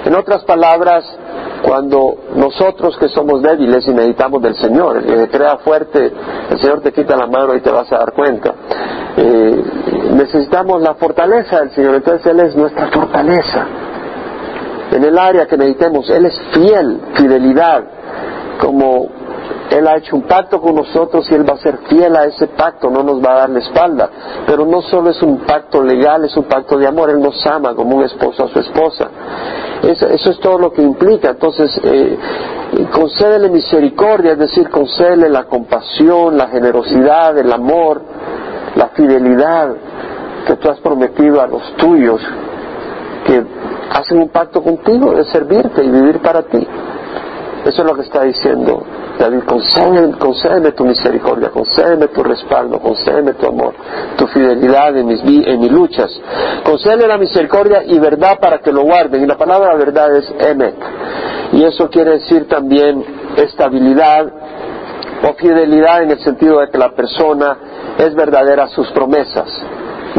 en 0.04 0.14
otras 0.14 0.44
palabras, 0.44 1.04
cuando 1.62 2.16
nosotros 2.36 2.96
que 2.98 3.08
somos 3.08 3.40
débiles 3.42 3.88
y 3.88 3.92
meditamos 3.92 4.42
del 4.42 4.54
Señor, 4.56 4.98
el 4.98 5.04
que 5.06 5.28
crea 5.28 5.56
fuerte, 5.58 6.12
el 6.50 6.60
Señor 6.60 6.82
te 6.82 6.92
quita 6.92 7.16
la 7.16 7.26
mano 7.26 7.54
y 7.54 7.60
te 7.60 7.70
vas 7.70 7.90
a 7.90 7.98
dar 7.98 8.12
cuenta. 8.12 8.54
Eh, 9.16 9.62
necesitamos 10.12 10.82
la 10.82 10.94
fortaleza 10.94 11.60
del 11.60 11.70
Señor, 11.70 11.94
entonces 11.94 12.26
Él 12.26 12.40
es 12.40 12.54
nuestra 12.54 12.88
fortaleza. 12.88 13.66
En 14.90 15.04
el 15.04 15.18
área 15.18 15.46
que 15.46 15.56
meditemos, 15.56 16.10
Él 16.10 16.26
es 16.26 16.38
fiel, 16.52 17.00
fidelidad, 17.14 17.84
como 18.60 19.08
él 19.70 19.88
ha 19.88 19.96
hecho 19.96 20.14
un 20.14 20.22
pacto 20.22 20.60
con 20.60 20.76
nosotros 20.76 21.26
y 21.30 21.34
Él 21.34 21.48
va 21.48 21.54
a 21.54 21.58
ser 21.58 21.78
fiel 21.88 22.14
a 22.16 22.24
ese 22.24 22.46
pacto, 22.48 22.90
no 22.90 23.02
nos 23.02 23.24
va 23.24 23.32
a 23.32 23.38
dar 23.40 23.50
la 23.50 23.58
espalda. 23.58 24.10
Pero 24.46 24.66
no 24.66 24.82
solo 24.82 25.10
es 25.10 25.20
un 25.22 25.38
pacto 25.38 25.82
legal, 25.82 26.24
es 26.24 26.36
un 26.36 26.44
pacto 26.44 26.78
de 26.78 26.86
amor, 26.86 27.10
Él 27.10 27.20
nos 27.20 27.44
ama 27.46 27.74
como 27.74 27.96
un 27.96 28.04
esposo 28.04 28.44
a 28.44 28.48
su 28.48 28.58
esposa. 28.60 29.08
Eso, 29.82 30.06
es 30.06 30.38
todo 30.40 30.58
lo 30.58 30.72
que 30.72 30.82
implica. 30.82 31.30
Entonces, 31.30 31.70
eh, 31.82 32.16
concédele 32.92 33.48
misericordia, 33.48 34.32
es 34.32 34.38
decir, 34.38 34.68
concédele 34.68 35.28
la 35.28 35.44
compasión, 35.44 36.36
la 36.36 36.48
generosidad, 36.48 37.36
el 37.36 37.52
amor, 37.52 38.00
la 38.76 38.88
fidelidad 38.88 39.74
que 40.46 40.56
tú 40.56 40.68
has 40.68 40.78
prometido 40.80 41.40
a 41.40 41.46
los 41.46 41.74
tuyos, 41.76 42.20
que 43.26 43.44
hacen 43.90 44.18
un 44.18 44.28
pacto 44.28 44.62
contigo 44.62 45.14
de 45.14 45.24
servirte 45.24 45.82
y 45.82 45.88
vivir 45.88 46.20
para 46.20 46.42
ti. 46.42 46.66
Eso 47.64 47.82
es 47.82 47.88
lo 47.88 47.94
que 47.94 48.02
está 48.02 48.22
diciendo 48.22 48.84
David, 49.18 49.44
concédeme, 49.44 50.72
tu 50.72 50.84
misericordia, 50.84 51.50
concédeme 51.50 52.08
tu 52.08 52.22
respaldo, 52.22 52.80
concédeme 52.80 53.34
tu 53.34 53.46
amor, 53.46 53.74
tu 54.16 54.26
fidelidad 54.26 54.96
en 54.96 55.06
mis, 55.06 55.20
en 55.22 55.60
mis 55.60 55.70
luchas. 55.70 56.10
Concédeme 56.64 57.06
la 57.06 57.18
misericordia 57.18 57.84
y 57.84 57.98
verdad 57.98 58.38
para 58.40 58.58
que 58.58 58.72
lo 58.72 58.82
guarden. 58.82 59.22
Y 59.22 59.26
la 59.26 59.36
palabra 59.36 59.76
verdad 59.76 60.16
es 60.16 60.32
emet. 60.40 60.74
Y 61.52 61.64
eso 61.64 61.88
quiere 61.90 62.12
decir 62.12 62.48
también 62.48 63.04
estabilidad 63.36 64.26
o 65.22 65.34
fidelidad 65.34 66.02
en 66.02 66.10
el 66.10 66.18
sentido 66.20 66.60
de 66.60 66.68
que 66.68 66.78
la 66.78 66.90
persona 66.90 67.56
es 67.98 68.14
verdadera 68.14 68.64
a 68.64 68.68
sus 68.68 68.90
promesas 68.90 69.48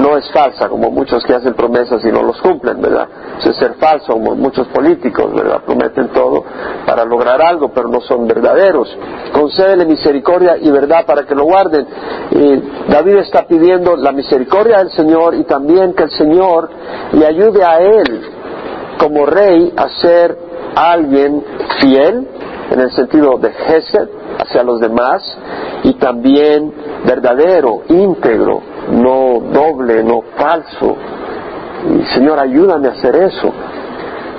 no 0.06 0.18
es 0.18 0.32
falsa, 0.32 0.70
como 0.70 0.92
muchos 0.92 1.24
que 1.24 1.34
hacen 1.34 1.56
promesas 1.56 2.04
y 2.06 2.12
no 2.12 2.22
los 2.22 2.40
cumplen, 2.40 2.80
¿verdad? 2.80 3.08
es 3.44 3.56
ser 3.58 3.74
falso, 3.76 4.14
como 4.14 4.36
muchos 4.36 4.68
políticos, 4.68 5.34
¿verdad? 5.34 5.62
Prometen 5.66 6.10
todo 6.10 6.44
para 6.86 7.04
lograr 7.06 7.42
algo, 7.42 7.70
pero 7.74 7.88
no 7.88 8.02
son 8.02 8.28
verdaderos. 8.28 8.96
Concédele 9.34 9.86
misericordia 9.86 10.58
y 10.58 10.70
verdad 10.70 11.06
para 11.06 11.24
que 11.24 11.34
lo 11.34 11.46
guarden. 11.46 11.88
Y 12.32 12.92
David 12.92 13.18
está 13.18 13.48
pidiendo 13.48 13.96
la 13.96 14.12
misericordia 14.12 14.78
del 14.78 14.92
Señor 14.92 15.36
y 15.36 15.44
también 15.44 15.94
que 15.94 16.04
el 16.04 16.12
Señor 16.12 16.70
le 17.14 17.26
ayude 17.26 17.64
a 17.64 17.80
él 17.80 18.22
como 19.00 19.26
rey 19.26 19.74
a 19.76 19.90
ser 19.90 20.38
alguien 20.76 21.44
fiel, 21.80 22.28
en 22.72 22.80
el 22.80 22.92
sentido 22.92 23.38
de 23.38 23.52
Gesed, 23.52 24.10
hacia 24.40 24.64
los 24.64 24.80
demás, 24.80 25.22
y 25.84 25.94
también 25.94 26.74
verdadero, 27.06 27.84
íntegro, 27.90 28.75
no 28.92 29.40
doble, 29.52 30.04
no 30.04 30.22
falso. 30.38 30.96
Y 31.98 32.04
Señor, 32.16 32.40
ayúdame 32.40 32.88
a 32.88 32.92
hacer 32.92 33.16
eso. 33.16 33.52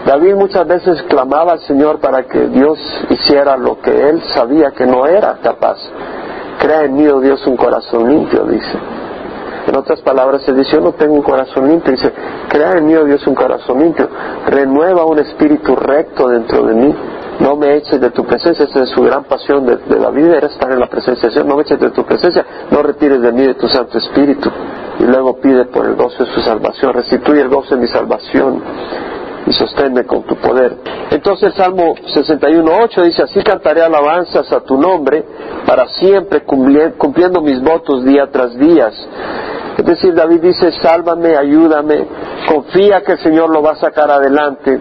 David 0.07 0.35
muchas 0.35 0.67
veces 0.67 1.03
clamaba 1.09 1.53
al 1.53 1.61
Señor 1.61 1.99
para 1.99 2.23
que 2.25 2.47
Dios 2.49 2.79
hiciera 3.11 3.57
lo 3.57 3.81
que 3.81 4.09
él 4.09 4.23
sabía 4.35 4.71
que 4.71 4.87
no 4.87 5.07
era 5.07 5.39
capaz. 5.43 5.79
Crea 6.61 6.85
en 6.85 6.95
mí, 6.95 7.07
oh 7.09 7.21
Dios, 7.21 7.45
un 7.47 7.57
corazón 7.57 8.09
limpio, 8.09 8.45
dice. 8.45 8.79
En 9.67 9.77
otras 9.77 10.01
palabras, 10.03 10.43
se 10.43 10.53
dice, 10.53 10.77
yo 10.77 10.81
no 10.81 10.93
tengo 10.93 11.15
un 11.15 11.23
corazón 11.23 11.69
limpio. 11.69 11.91
Dice, 11.91 12.13
crea 12.49 12.79
en 12.79 12.87
mí, 12.87 12.95
oh 12.95 13.05
Dios, 13.05 13.27
un 13.27 13.35
corazón 13.35 13.81
limpio. 13.81 14.09
Renueva 14.47 15.05
un 15.05 15.19
espíritu 15.19 15.75
recto 15.75 16.29
dentro 16.29 16.63
de 16.67 16.75
mí. 16.75 16.95
No 17.41 17.57
me 17.57 17.77
eches 17.77 18.01
de 18.01 18.11
tu 18.11 18.25
presencia, 18.25 18.65
esa 18.65 18.83
es 18.83 18.91
su 18.91 19.03
gran 19.03 19.25
pasión 19.25 19.67
de, 19.67 19.77
de 19.77 19.99
David, 19.99 20.27
era 20.27 20.47
estar 20.47 20.71
en 20.73 20.81
la 20.81 20.87
presencia 20.87 21.29
de 21.29 21.35
Dios, 21.35 21.47
no 21.47 21.57
me 21.57 21.63
eches 21.63 21.79
de 21.79 21.91
tu 21.91 22.05
presencia, 22.05 22.45
no 22.71 22.83
retires 22.83 23.21
de 23.21 23.33
mí 23.33 23.43
de 23.43 23.55
tu 23.55 23.69
Santo 23.69 23.99
Espíritu. 23.99 24.51
Y 24.99 25.05
luego 25.05 25.39
pide 25.41 25.67
por 25.67 25.87
el 25.87 25.95
gozo 25.95 26.25
de 26.25 26.33
su 26.33 26.41
salvación, 26.41 26.95
restituye 26.95 27.43
el 27.43 27.49
gozo 27.49 27.75
de 27.75 27.83
mi 27.83 27.89
salvación 27.89 28.63
y 29.47 29.53
sosténme 29.53 30.05
con 30.05 30.23
tu 30.25 30.37
poder. 30.37 30.77
Entonces 31.11 31.51
el 31.51 31.55
Salmo 31.55 31.95
61.8 31.95 33.05
dice, 33.05 33.23
así 33.23 33.43
cantaré 33.43 33.83
alabanzas 33.83 34.51
a 34.53 34.61
tu 34.61 34.77
nombre 34.77 35.25
para 35.65 35.89
siempre 35.89 36.43
cumpliendo 36.45 37.41
mis 37.41 37.63
votos 37.63 38.05
día 38.05 38.29
tras 38.31 38.59
día. 38.59 38.91
Es 39.77 39.85
decir, 39.85 40.15
David 40.15 40.41
dice, 40.41 40.73
sálvame, 40.81 41.37
ayúdame, 41.37 42.07
confía 42.49 43.03
que 43.03 43.13
el 43.13 43.19
Señor 43.19 43.51
lo 43.51 43.63
va 43.63 43.73
a 43.73 43.77
sacar 43.77 44.11
adelante. 44.11 44.81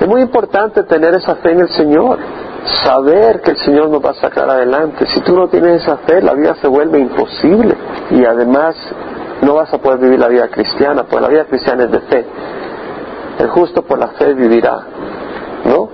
Es 0.00 0.08
muy 0.08 0.22
importante 0.22 0.82
tener 0.84 1.14
esa 1.14 1.36
fe 1.36 1.52
en 1.52 1.60
el 1.60 1.68
Señor, 1.68 2.18
saber 2.82 3.42
que 3.42 3.50
el 3.50 3.58
Señor 3.58 3.90
nos 3.90 4.02
va 4.02 4.10
a 4.10 4.14
sacar 4.14 4.48
adelante. 4.48 5.04
Si 5.06 5.20
tú 5.20 5.36
no 5.36 5.48
tienes 5.48 5.82
esa 5.82 5.98
fe, 5.98 6.22
la 6.22 6.32
vida 6.32 6.54
se 6.54 6.68
vuelve 6.68 6.98
imposible 6.98 7.76
y 8.10 8.24
además 8.24 8.76
no 9.42 9.54
vas 9.54 9.72
a 9.74 9.78
poder 9.78 9.98
vivir 9.98 10.18
la 10.18 10.28
vida 10.28 10.48
cristiana, 10.48 11.04
porque 11.04 11.20
la 11.20 11.28
vida 11.28 11.44
cristiana 11.44 11.84
es 11.84 11.90
de 11.90 12.00
fe. 12.00 12.26
El 13.40 13.48
justo 13.48 13.82
por 13.82 13.98
la 13.98 14.08
fe 14.08 14.32
vivirá, 14.32 14.80
¿no? 15.66 15.88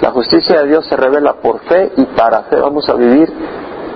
La 0.00 0.10
justicia 0.10 0.62
de 0.62 0.68
Dios 0.68 0.86
se 0.86 0.96
revela 0.96 1.34
por 1.34 1.60
fe 1.60 1.92
y 1.96 2.04
para 2.04 2.42
fe 2.42 2.56
vamos 2.56 2.88
a 2.88 2.94
vivir. 2.94 3.32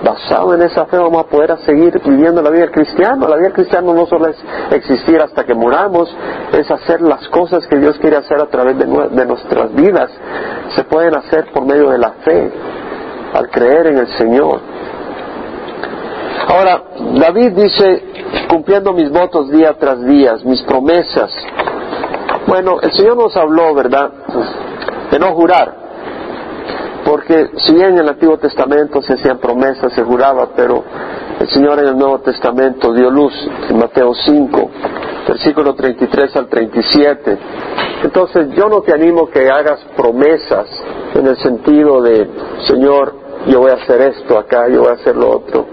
Basado 0.03 0.53
en 0.53 0.61
esa 0.63 0.85
fe 0.85 0.97
vamos 0.97 1.23
a 1.23 1.27
poder 1.27 1.57
seguir 1.65 1.97
viviendo 2.03 2.41
la 2.41 2.49
vida 2.49 2.67
cristiana. 2.69 3.25
La 3.27 3.37
vida 3.37 3.51
cristiana 3.51 3.93
no 3.93 4.05
solo 4.05 4.27
es 4.27 4.35
existir 4.71 5.21
hasta 5.21 5.45
que 5.45 5.53
muramos, 5.53 6.13
es 6.51 6.69
hacer 6.69 7.01
las 7.01 7.25
cosas 7.29 7.65
que 7.67 7.77
Dios 7.77 7.97
quiere 7.99 8.17
hacer 8.17 8.39
a 8.41 8.47
través 8.47 8.77
de 8.77 9.25
nuestras 9.25 9.73
vidas. 9.73 10.11
Se 10.75 10.83
pueden 10.83 11.15
hacer 11.15 11.51
por 11.53 11.65
medio 11.65 11.89
de 11.89 11.97
la 11.97 12.11
fe, 12.25 12.51
al 13.33 13.49
creer 13.49 13.87
en 13.87 13.99
el 13.99 14.07
Señor. 14.17 14.59
Ahora, 16.49 16.83
David 17.19 17.51
dice, 17.53 18.03
cumpliendo 18.49 18.91
mis 18.91 19.09
votos 19.09 19.49
día 19.49 19.73
tras 19.79 20.03
día, 20.05 20.35
mis 20.43 20.61
promesas, 20.63 21.31
bueno, 22.45 22.81
el 22.81 22.91
Señor 22.91 23.15
nos 23.15 23.35
habló, 23.37 23.73
¿verdad?, 23.73 24.11
de 25.11 25.19
no 25.19 25.33
jurar. 25.33 25.82
Porque 27.05 27.49
si 27.57 27.79
en 27.81 27.97
el 27.97 28.07
Antiguo 28.07 28.37
Testamento 28.37 29.01
se 29.01 29.13
hacían 29.13 29.37
promesas, 29.39 29.91
se 29.93 30.03
juraba, 30.03 30.49
pero 30.55 30.83
el 31.39 31.49
Señor 31.49 31.79
en 31.79 31.87
el 31.87 31.97
Nuevo 31.97 32.19
Testamento 32.19 32.93
dio 32.93 33.09
luz 33.09 33.33
en 33.69 33.77
Mateo 33.77 34.13
5, 34.13 34.71
versículo 35.27 35.73
33 35.75 36.35
al 36.37 36.47
37. 36.47 37.37
Entonces 38.03 38.49
yo 38.55 38.69
no 38.69 38.81
te 38.81 38.93
animo 38.93 39.29
que 39.29 39.49
hagas 39.49 39.79
promesas 39.97 40.67
en 41.13 41.27
el 41.27 41.37
sentido 41.37 42.01
de, 42.01 42.29
Señor, 42.67 43.15
yo 43.47 43.59
voy 43.59 43.71
a 43.71 43.75
hacer 43.75 44.01
esto 44.01 44.37
acá, 44.37 44.67
yo 44.69 44.81
voy 44.81 44.89
a 44.89 44.93
hacer 44.93 45.15
lo 45.15 45.31
otro. 45.31 45.65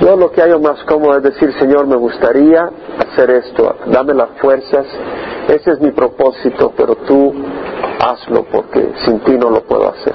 Yo 0.00 0.16
lo 0.16 0.30
que 0.30 0.42
hago 0.42 0.60
más 0.60 0.82
cómodo 0.84 1.16
es 1.16 1.22
decir, 1.22 1.52
Señor, 1.58 1.86
me 1.86 1.96
gustaría 1.96 2.70
hacer 2.98 3.30
esto, 3.30 3.76
dame 3.86 4.14
las 4.14 4.30
fuerzas, 4.40 4.86
ese 5.48 5.72
es 5.72 5.80
mi 5.80 5.90
propósito, 5.90 6.72
pero 6.76 6.94
tú 6.96 7.34
hazlo 7.98 8.44
porque 8.44 8.92
sin 9.04 9.20
ti 9.20 9.36
no 9.36 9.50
lo 9.50 9.62
puedo 9.62 9.88
hacer. 9.88 10.14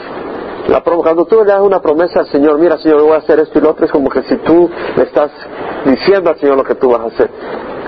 La, 0.67 0.81
cuando 0.81 1.25
tú 1.25 1.39
le 1.39 1.45
das 1.45 1.59
una 1.59 1.81
promesa 1.81 2.21
al 2.21 2.27
Señor, 2.27 2.57
mira 2.57 2.77
Señor, 2.77 3.01
voy 3.01 3.11
a 3.11 3.17
hacer 3.17 3.39
esto 3.39 3.59
y 3.59 3.61
lo 3.61 3.71
otro, 3.71 3.85
es 3.85 3.91
como 3.91 4.09
que 4.09 4.23
si 4.23 4.37
tú 4.37 4.69
le 4.95 5.03
estás 5.03 5.31
diciendo 5.85 6.29
al 6.29 6.39
Señor 6.39 6.57
lo 6.57 6.63
que 6.63 6.75
tú 6.75 6.89
vas 6.89 7.01
a 7.01 7.05
hacer. 7.07 7.29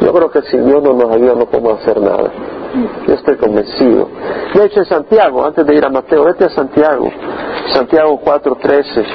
Yo 0.02 0.14
creo 0.14 0.30
que 0.30 0.42
si 0.44 0.58
Dios 0.58 0.84
no 0.84 0.94
nos 0.94 1.16
ayuda 1.16 1.36
no 1.36 1.46
podemos 1.46 1.82
hacer 1.82 2.02
nada. 2.02 2.32
Yo 3.08 3.14
estoy 3.14 3.38
convencido. 3.38 4.10
De 4.54 4.66
hecho, 4.66 4.80
en 4.80 4.86
Santiago, 4.86 5.46
antes 5.46 5.66
de 5.66 5.76
ir 5.76 5.86
a 5.86 5.90
Mateo, 5.90 6.26
vete 6.26 6.46
a 6.46 6.50
Santiago, 6.50 7.10
Santiago 7.74 8.20
4.13. 8.22 9.06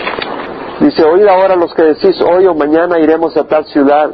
Dice, 0.81 1.05
oíd 1.05 1.27
ahora 1.27 1.57
los 1.57 1.75
que 1.75 1.83
decís, 1.83 2.19
hoy 2.23 2.47
o 2.47 2.55
mañana 2.55 2.99
iremos 2.99 3.37
a 3.37 3.45
tal 3.45 3.67
ciudad 3.67 4.11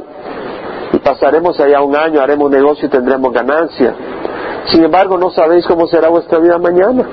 y 0.91 0.97
pasaremos 0.99 1.57
allá 1.61 1.81
un 1.81 1.95
año, 1.95 2.19
haremos 2.19 2.51
negocio 2.51 2.87
y 2.87 2.89
tendremos 2.89 3.31
ganancia. 3.31 3.95
Sin 4.71 4.83
embargo, 4.83 5.17
no 5.17 5.29
sabéis 5.31 5.65
cómo 5.65 5.87
será 5.87 6.09
vuestra 6.09 6.39
vida 6.39 6.57
mañana. 6.57 7.03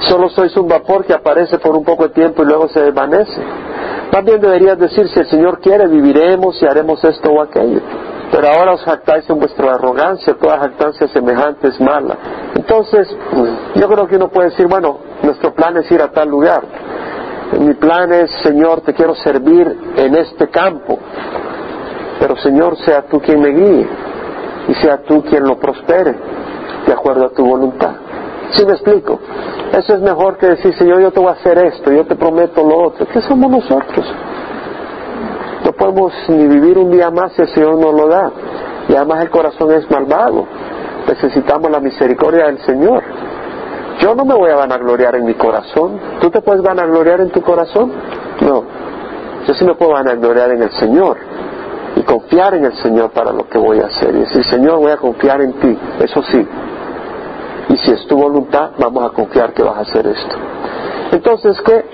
Solo 0.00 0.28
sois 0.28 0.54
un 0.56 0.68
vapor 0.68 1.04
que 1.04 1.14
aparece 1.14 1.58
por 1.58 1.74
un 1.76 1.84
poco 1.84 2.04
de 2.04 2.10
tiempo 2.10 2.42
y 2.42 2.46
luego 2.46 2.68
se 2.68 2.80
desvanece. 2.80 3.40
Bien 4.24 4.40
deberías 4.40 4.78
decir, 4.78 5.08
si 5.08 5.20
el 5.20 5.26
Señor 5.26 5.60
quiere, 5.60 5.86
viviremos 5.88 6.60
y 6.62 6.66
haremos 6.66 7.04
esto 7.04 7.30
o 7.30 7.42
aquello. 7.42 7.80
Pero 8.32 8.48
ahora 8.48 8.72
os 8.72 8.82
jactáis 8.82 9.28
en 9.28 9.38
vuestra 9.38 9.74
arrogancia, 9.74 10.34
toda 10.34 10.58
jactancia 10.58 11.06
semejante 11.08 11.68
es 11.68 11.80
mala. 11.80 12.16
Entonces, 12.54 13.14
yo 13.74 13.88
creo 13.88 14.06
que 14.06 14.16
uno 14.16 14.28
puede 14.28 14.50
decir, 14.50 14.66
bueno, 14.66 14.98
nuestro 15.22 15.54
plan 15.54 15.76
es 15.76 15.90
ir 15.92 16.00
a 16.00 16.10
tal 16.10 16.28
lugar. 16.28 16.62
Mi 17.60 17.74
plan 17.74 18.12
es, 18.12 18.30
Señor, 18.42 18.80
te 18.80 18.94
quiero 18.94 19.14
servir 19.16 19.78
en 19.96 20.16
este 20.16 20.48
campo. 20.48 20.98
Pero, 22.18 22.36
Señor, 22.36 22.76
sea 22.78 23.02
tú 23.02 23.20
quien 23.20 23.40
me 23.40 23.50
guíe 23.50 23.88
y 24.68 24.74
sea 24.74 25.02
tú 25.02 25.22
quien 25.22 25.44
lo 25.44 25.58
prospere, 25.58 26.16
de 26.86 26.92
acuerdo 26.92 27.26
a 27.26 27.30
tu 27.30 27.44
voluntad. 27.44 27.92
¿Sí 28.52 28.64
me 28.64 28.72
explico? 28.72 29.18
Eso 29.72 29.94
es 29.94 30.00
mejor 30.00 30.38
que 30.38 30.46
decir, 30.46 30.74
Señor, 30.74 31.00
yo 31.00 31.10
te 31.10 31.20
voy 31.20 31.30
a 31.30 31.32
hacer 31.32 31.58
esto, 31.58 31.92
yo 31.92 32.04
te 32.04 32.14
prometo 32.14 32.62
lo 32.62 32.86
otro. 32.86 33.06
¿Qué 33.06 33.20
somos 33.22 33.50
nosotros? 33.50 34.06
No 35.64 35.72
podemos 35.72 36.12
ni 36.28 36.46
vivir 36.46 36.78
un 36.78 36.90
día 36.90 37.10
más 37.10 37.32
si 37.32 37.42
el 37.42 37.48
Señor 37.48 37.76
no 37.78 37.92
lo 37.92 38.08
da. 38.08 38.30
Y 38.88 38.94
además 38.94 39.22
el 39.22 39.30
corazón 39.30 39.72
es 39.72 39.90
malvado. 39.90 40.46
Necesitamos 41.08 41.70
la 41.70 41.80
misericordia 41.80 42.46
del 42.46 42.58
Señor. 42.60 43.02
Yo 44.00 44.14
no 44.14 44.24
me 44.24 44.34
voy 44.34 44.50
a 44.50 44.56
vanagloriar 44.56 45.16
en 45.16 45.24
mi 45.24 45.34
corazón. 45.34 45.98
¿Tú 46.20 46.30
te 46.30 46.40
puedes 46.40 46.62
vanagloriar 46.62 47.20
en 47.20 47.30
tu 47.30 47.42
corazón? 47.42 47.92
No. 48.40 48.62
Yo 49.46 49.54
sí 49.54 49.64
me 49.64 49.74
puedo 49.74 49.92
vanagloriar 49.92 50.52
en 50.52 50.62
el 50.62 50.70
Señor 50.72 51.16
y 51.96 52.02
confiar 52.02 52.54
en 52.54 52.66
el 52.66 52.74
Señor 52.76 53.10
para 53.10 53.32
lo 53.32 53.48
que 53.48 53.58
voy 53.58 53.80
a 53.80 53.86
hacer. 53.86 54.14
Y 54.14 54.20
decir, 54.20 54.44
Señor, 54.44 54.78
voy 54.78 54.92
a 54.92 54.96
confiar 54.96 55.40
en 55.40 55.54
ti. 55.54 55.78
Eso 56.00 56.22
sí. 56.22 56.46
Y 57.76 57.78
si 57.78 57.92
es 57.92 58.06
tu 58.06 58.16
voluntad, 58.16 58.70
vamos 58.78 59.04
a 59.04 59.10
confiar 59.10 59.52
que 59.52 59.62
vas 59.62 59.76
a 59.76 59.80
hacer 59.82 60.06
esto. 60.06 60.34
Entonces, 61.12 61.60
¿qué? 61.60 61.84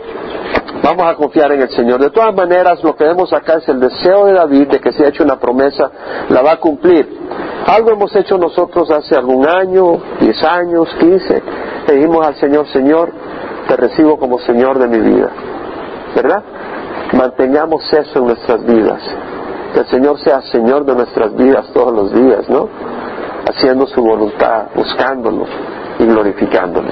Vamos 0.81 1.07
a 1.07 1.17
confiar 1.17 1.51
en 1.51 1.63
el 1.63 1.71
Señor. 1.71 2.01
De 2.01 2.11
todas 2.11 2.33
maneras, 2.33 2.85
lo 2.85 2.95
que 2.95 3.03
vemos 3.03 3.33
acá 3.33 3.55
es 3.55 3.69
el 3.69 3.81
deseo 3.81 4.27
de 4.27 4.35
David 4.35 4.69
de 4.69 4.81
que 4.81 4.93
si 4.93 5.03
ha 5.03 5.09
hecho 5.09 5.25
una 5.25 5.41
promesa, 5.41 5.91
la 6.29 6.41
va 6.41 6.53
a 6.53 6.57
cumplir. 6.59 7.19
Algo 7.67 7.91
hemos 7.91 8.15
hecho 8.15 8.39
nosotros 8.39 8.93
hace 8.93 9.17
algún 9.17 9.45
año, 9.45 9.99
diez 10.21 10.41
años, 10.45 10.89
quince. 11.01 11.43
Le 11.89 11.95
dijimos 11.95 12.25
al 12.29 12.37
Señor, 12.37 12.69
Señor, 12.69 13.11
te 13.67 13.77
recibo 13.77 14.17
como 14.21 14.39
Señor 14.39 14.79
de 14.79 14.87
mi 14.87 14.99
vida. 15.01 15.31
¿Verdad? 16.15 16.45
Mantengamos 17.13 17.93
eso 17.93 18.21
en 18.21 18.27
nuestras 18.27 18.65
vidas. 18.65 19.03
Que 19.75 19.81
el 19.81 19.87
Señor 19.87 20.21
sea 20.21 20.43
Señor 20.43 20.85
de 20.85 20.95
nuestras 20.95 21.35
vidas 21.35 21.67
todos 21.73 21.93
los 21.93 22.15
días, 22.15 22.49
¿no? 22.49 22.69
Haciendo 23.49 23.87
su 23.87 24.03
voluntad, 24.03 24.67
buscándolo 24.75 25.47
y 25.99 26.05
glorificándolo. 26.05 26.91